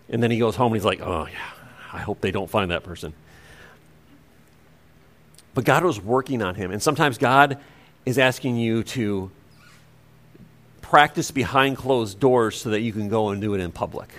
[0.08, 1.50] And then he goes home and he's like, oh yeah,
[1.92, 3.14] I hope they don't find that person.
[5.54, 6.70] But God was working on him.
[6.72, 7.58] And sometimes God
[8.04, 9.30] is asking you to
[10.82, 14.10] practice behind closed doors so that you can go and do it in public.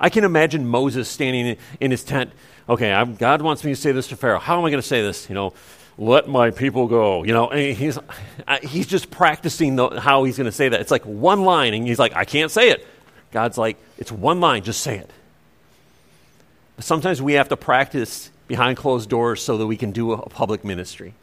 [0.00, 2.32] I can imagine Moses standing in his tent.
[2.68, 4.38] Okay, I'm, God wants me to say this to Pharaoh.
[4.38, 5.28] How am I going to say this?
[5.28, 5.54] You know,
[5.96, 7.24] let my people go.
[7.24, 7.98] You know, he's,
[8.62, 10.80] he's just practicing the, how he's going to say that.
[10.80, 12.86] It's like one line, and he's like, I can't say it.
[13.32, 15.10] God's like, it's one line, just say it.
[16.76, 20.28] But sometimes we have to practice behind closed doors so that we can do a
[20.28, 21.14] public ministry.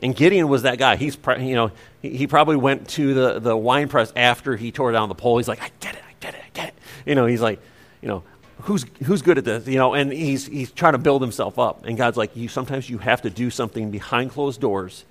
[0.00, 0.96] And Gideon was that guy.
[0.96, 1.70] He's, you know,
[2.00, 5.38] he, probably went to the, the wine press after he tore down the pole.
[5.38, 6.74] He's like, I did it, I did it, I did it.
[7.06, 7.60] You know, he's like,
[8.00, 8.22] you know,
[8.62, 9.66] who's, who's good at this?
[9.66, 11.84] You know, and he's, he's trying to build himself up.
[11.86, 15.04] And God's like, you, sometimes you have to do something behind closed doors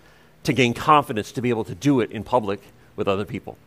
[0.44, 2.62] to gain confidence to be able to do it in public
[2.96, 3.58] with other people.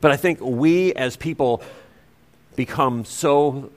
[0.00, 1.62] But I think we as people
[2.56, 3.70] become so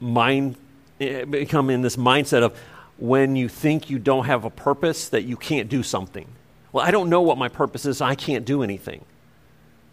[0.00, 0.56] mind
[1.00, 2.58] eh, become in this mindset of
[2.98, 6.26] when you think you don't have a purpose that you can't do something.
[6.72, 9.04] Well, I don't know what my purpose is, I can't do anything.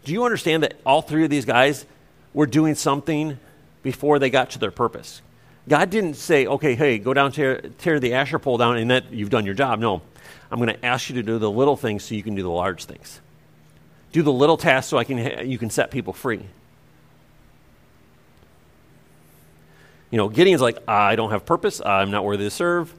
[0.04, 1.84] Do you understand that all three of these guys
[2.32, 3.38] were doing something
[3.82, 5.20] before they got to their purpose?
[5.68, 9.12] God didn't say, okay, hey, go down, tear, tear the Asherah pole down, and that
[9.12, 9.78] you've done your job.
[9.78, 10.00] No,
[10.50, 12.50] I'm going to ask you to do the little things so you can do the
[12.50, 13.20] large things.
[14.12, 16.44] Do the little tasks so I can, you can set people free.
[20.10, 21.80] You know, Gideon's like, I don't have purpose.
[21.84, 22.92] I'm not worthy to serve.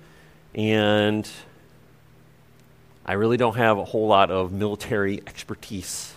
[0.56, 1.30] And
[3.06, 6.14] I really don't have a whole lot of military expertise.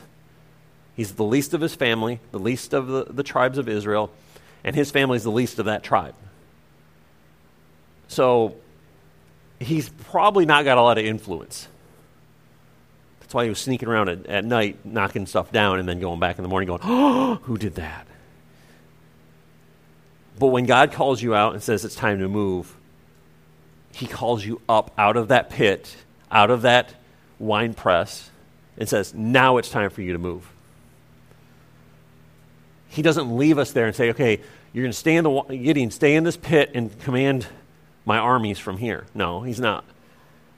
[0.97, 4.11] He's the least of his family, the least of the, the tribes of Israel,
[4.63, 6.15] and his family is the least of that tribe.
[8.07, 8.55] So
[9.59, 11.67] he's probably not got a lot of influence.
[13.21, 16.21] That's why he was sneaking around at, at night, knocking stuff down, and then going
[16.21, 18.07] back in the morning going, Oh, who did that?
[20.39, 22.75] But when God calls you out and says it's time to move,
[23.93, 25.97] He calls you up out of that pit,
[26.31, 26.95] out of that
[27.39, 28.31] wine press,
[28.77, 30.51] and says, Now it's time for you to move.
[32.89, 34.41] He doesn't leave us there and say, Okay,
[34.73, 37.47] you're going to stay in the Gideon, stay in this pit and command
[38.05, 39.07] my armies from here.
[39.15, 39.85] No, he's not.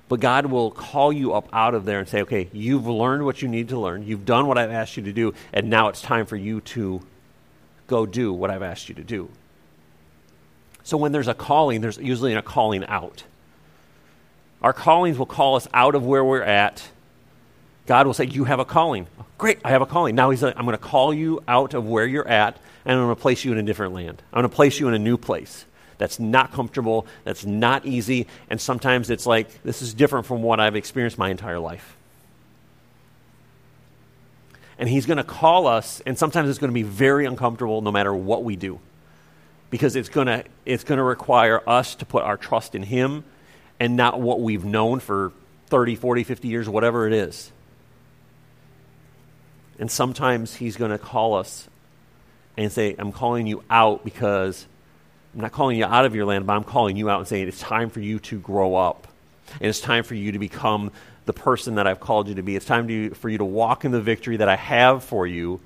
[0.09, 3.43] But God will call you up out of there and say, okay, you've learned what
[3.43, 4.05] you need to learn.
[4.05, 7.03] You've done what I've asked you to do, and now it's time for you to
[7.89, 9.29] go do what I've asked you to do.
[10.87, 13.25] So when there's a calling, there's usually a calling out.
[14.63, 16.89] Our callings will call us out of where we're at.
[17.87, 19.09] God will say, You have a calling.
[19.37, 20.15] Great, I have a calling.
[20.15, 23.07] Now He's like, I'm going to call you out of where you're at, and I'm
[23.07, 24.23] going to place you in a different land.
[24.33, 25.65] I'm going to place you in a new place
[25.99, 30.61] that's not comfortable, that's not easy, and sometimes it's like, this is different from what
[30.61, 31.97] I've experienced my entire life.
[34.79, 37.91] And He's going to call us, and sometimes it's going to be very uncomfortable no
[37.91, 38.79] matter what we do.
[39.71, 43.25] Because it's going to, it's going to require us to put our trust in Him
[43.81, 45.33] and not what we've known for
[45.67, 47.51] 30, 40, 50 years, whatever it is.
[49.79, 51.69] And sometimes He's going to call us
[52.57, 54.67] and say, I'm calling you out because
[55.35, 57.49] I'm not calling you out of your land, but I'm calling you out and saying
[57.49, 59.07] it's time for you to grow up.
[59.61, 60.91] And it's time for you to become
[61.27, 62.57] the person that I've called you to be.
[62.57, 65.61] It's time to, for you to walk in the victory that I have for you.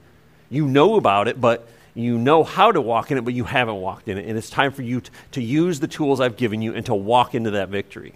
[0.49, 3.77] You know about it, but you know how to walk in it, but you haven't
[3.77, 4.27] walked in it.
[4.27, 6.95] And it's time for you to, to use the tools I've given you and to
[6.95, 8.13] walk into that victory.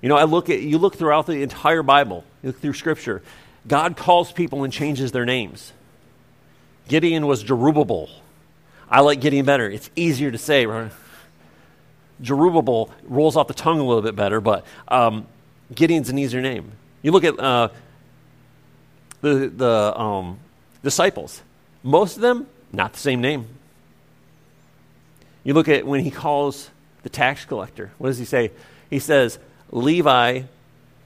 [0.00, 3.22] You know, I look at you look throughout the entire Bible, you look through Scripture.
[3.66, 5.72] God calls people and changes their names.
[6.88, 8.10] Gideon was Jerubbaal.
[8.90, 9.70] I like Gideon better.
[9.70, 10.66] It's easier to say.
[10.66, 10.92] Right?
[12.22, 15.26] Jerubbaal rolls off the tongue a little bit better, but um,
[15.74, 16.72] Gideon's an easier name.
[17.02, 17.68] You look at uh,
[19.24, 20.38] the, the um,
[20.82, 21.42] disciples,
[21.82, 23.46] most of them, not the same name.
[25.42, 26.70] You look at when he calls
[27.02, 28.50] the tax collector, what does he say?
[28.90, 29.38] He says,
[29.70, 30.42] Levi,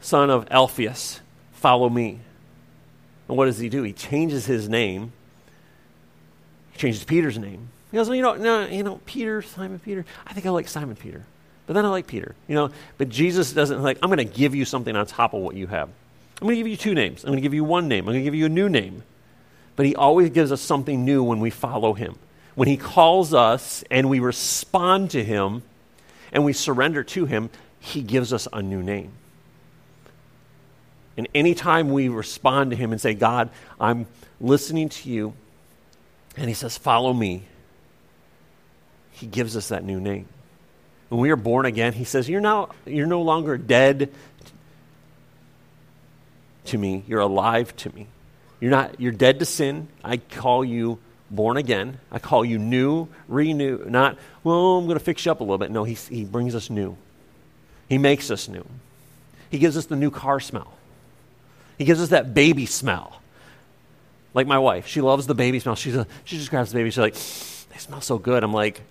[0.00, 1.20] son of Alphaeus,
[1.54, 2.20] follow me.
[3.28, 3.82] And what does he do?
[3.82, 5.12] He changes his name
[6.72, 7.68] He changes Peter's name.
[7.90, 10.04] He goes, well, you know, no, you know, Peter, Simon Peter.
[10.26, 11.24] I think I like Simon Peter,
[11.66, 12.34] but then I like Peter.
[12.46, 13.98] You know, but Jesus doesn't like.
[14.02, 15.88] I'm going to give you something on top of what you have.
[16.40, 17.24] I'm going to give you two names.
[17.24, 18.04] I'm going to give you one name.
[18.04, 19.02] I'm going to give you a new name.
[19.74, 22.16] But he always gives us something new when we follow him.
[22.54, 25.62] When he calls us and we respond to him
[26.32, 29.12] and we surrender to him, he gives us a new name.
[31.16, 34.06] And anytime we respond to him and say, God, I'm
[34.40, 35.34] listening to you,
[36.36, 37.42] and he says, Follow me.
[39.10, 40.28] He gives us that new name.
[41.08, 44.12] When we are born again, he says, You're, now, you're no longer dead
[46.68, 48.06] to me, you're alive to me.
[48.60, 49.88] You're, not, you're dead to sin.
[50.02, 50.98] I call you
[51.30, 51.98] born again.
[52.10, 53.84] I call you new, renew.
[53.86, 55.70] Not, well, I'm going to fix you up a little bit.
[55.70, 56.96] No, he, he brings us new.
[57.88, 58.66] He makes us new.
[59.50, 60.72] He gives us the new car smell.
[61.78, 63.22] He gives us that baby smell.
[64.34, 65.74] Like my wife, she loves the baby smell.
[65.74, 66.90] She's a, she just grabs the baby.
[66.90, 68.44] She's like, they smell so good.
[68.44, 68.82] I'm like,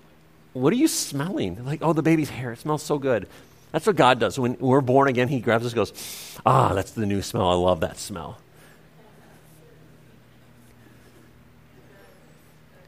[0.53, 1.63] what are you smelling?
[1.65, 2.53] like, oh, the baby's hair.
[2.53, 3.27] It smells so good.
[3.71, 4.39] That's what God does.
[4.39, 5.93] When we're born again, He grabs us goes,
[6.45, 7.49] ah, that's the new smell.
[7.49, 8.37] I love that smell.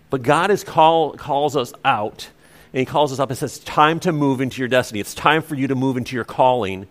[0.09, 2.29] But God is call, calls us out,
[2.73, 4.99] and He calls us up and says, It's time to move into your destiny.
[4.99, 6.87] It's time for you to move into your calling,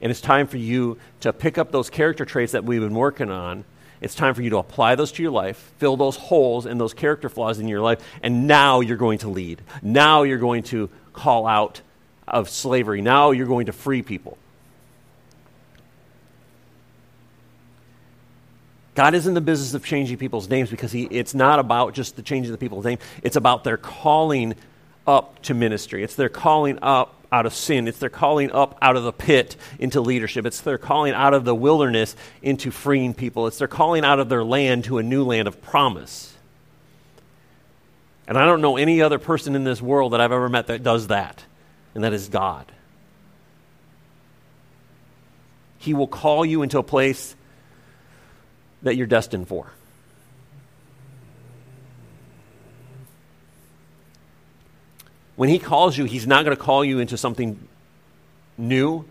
[0.00, 3.30] and it's time for you to pick up those character traits that we've been working
[3.30, 3.64] on
[4.04, 6.92] it's time for you to apply those to your life, fill those holes and those
[6.92, 9.62] character flaws in your life, and now you're going to lead.
[9.80, 11.80] Now you're going to call out
[12.26, 13.00] of slavery.
[13.02, 14.38] Now you're going to free people.
[18.94, 22.14] God is in the business of changing people's names because he, it's not about just
[22.16, 22.98] the changing the people's name.
[23.22, 24.54] It's about their calling
[25.06, 26.04] up to ministry.
[26.04, 27.88] It's their calling up out of sin.
[27.88, 30.46] It's their calling up out of the pit into leadership.
[30.46, 33.48] It's their calling out of the wilderness into freeing people.
[33.48, 36.32] It's their calling out of their land to a new land of promise.
[38.28, 40.84] And I don't know any other person in this world that I've ever met that
[40.84, 41.44] does that,
[41.94, 42.70] and that is God.
[45.78, 47.36] He will call you into a place
[48.82, 49.70] that you're destined for.
[55.36, 57.68] When he calls you, he's not going to call you into something
[58.56, 59.04] new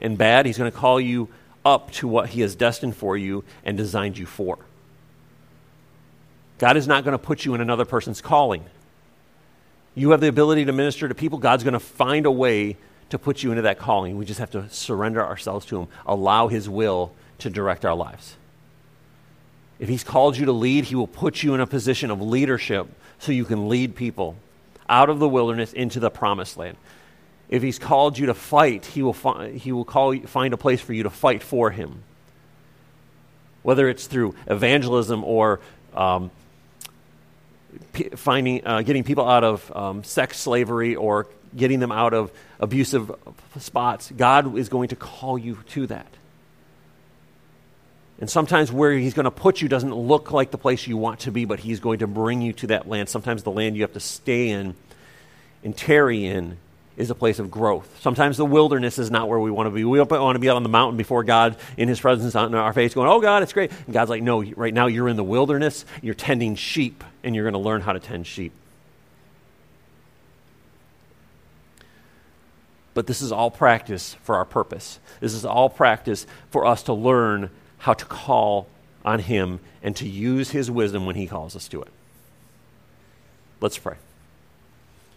[0.00, 0.46] and bad.
[0.46, 1.28] He's going to call you
[1.64, 4.58] up to what he has destined for you and designed you for.
[6.58, 8.64] God is not going to put you in another person's calling.
[9.94, 11.38] You have the ability to minister to people.
[11.38, 12.76] God's going to find a way
[13.10, 14.16] to put you into that calling.
[14.16, 18.36] We just have to surrender ourselves to Him, allow His will to direct our lives.
[19.78, 22.88] If He's called you to lead, He will put you in a position of leadership
[23.18, 24.36] so you can lead people
[24.88, 26.76] out of the wilderness into the promised land.
[27.48, 30.80] If he's called you to fight, he will, fi- he will call, find a place
[30.80, 32.02] for you to fight for him.
[33.62, 35.60] Whether it's through evangelism or
[35.94, 36.30] um,
[38.16, 43.10] finding, uh, getting people out of um, sex slavery or getting them out of abusive
[43.58, 46.06] spots, God is going to call you to that.
[48.20, 51.20] And sometimes where he's going to put you doesn't look like the place you want
[51.20, 53.08] to be, but he's going to bring you to that land.
[53.08, 54.74] Sometimes the land you have to stay in
[55.64, 56.58] and tarry in
[56.96, 58.00] is a place of growth.
[58.00, 59.84] Sometimes the wilderness is not where we want to be.
[59.84, 62.54] We don't want to be out on the mountain before God in his presence on
[62.54, 63.72] our face going, oh, God, it's great.
[63.86, 65.84] And God's like, no, right now you're in the wilderness.
[66.02, 68.52] You're tending sheep, and you're going to learn how to tend sheep.
[72.94, 74.98] But this is all practice for our purpose.
[75.20, 78.68] This is all practice for us to learn how to call
[79.04, 81.88] on Him and to use His wisdom when He calls us to it.
[83.60, 83.96] Let's pray.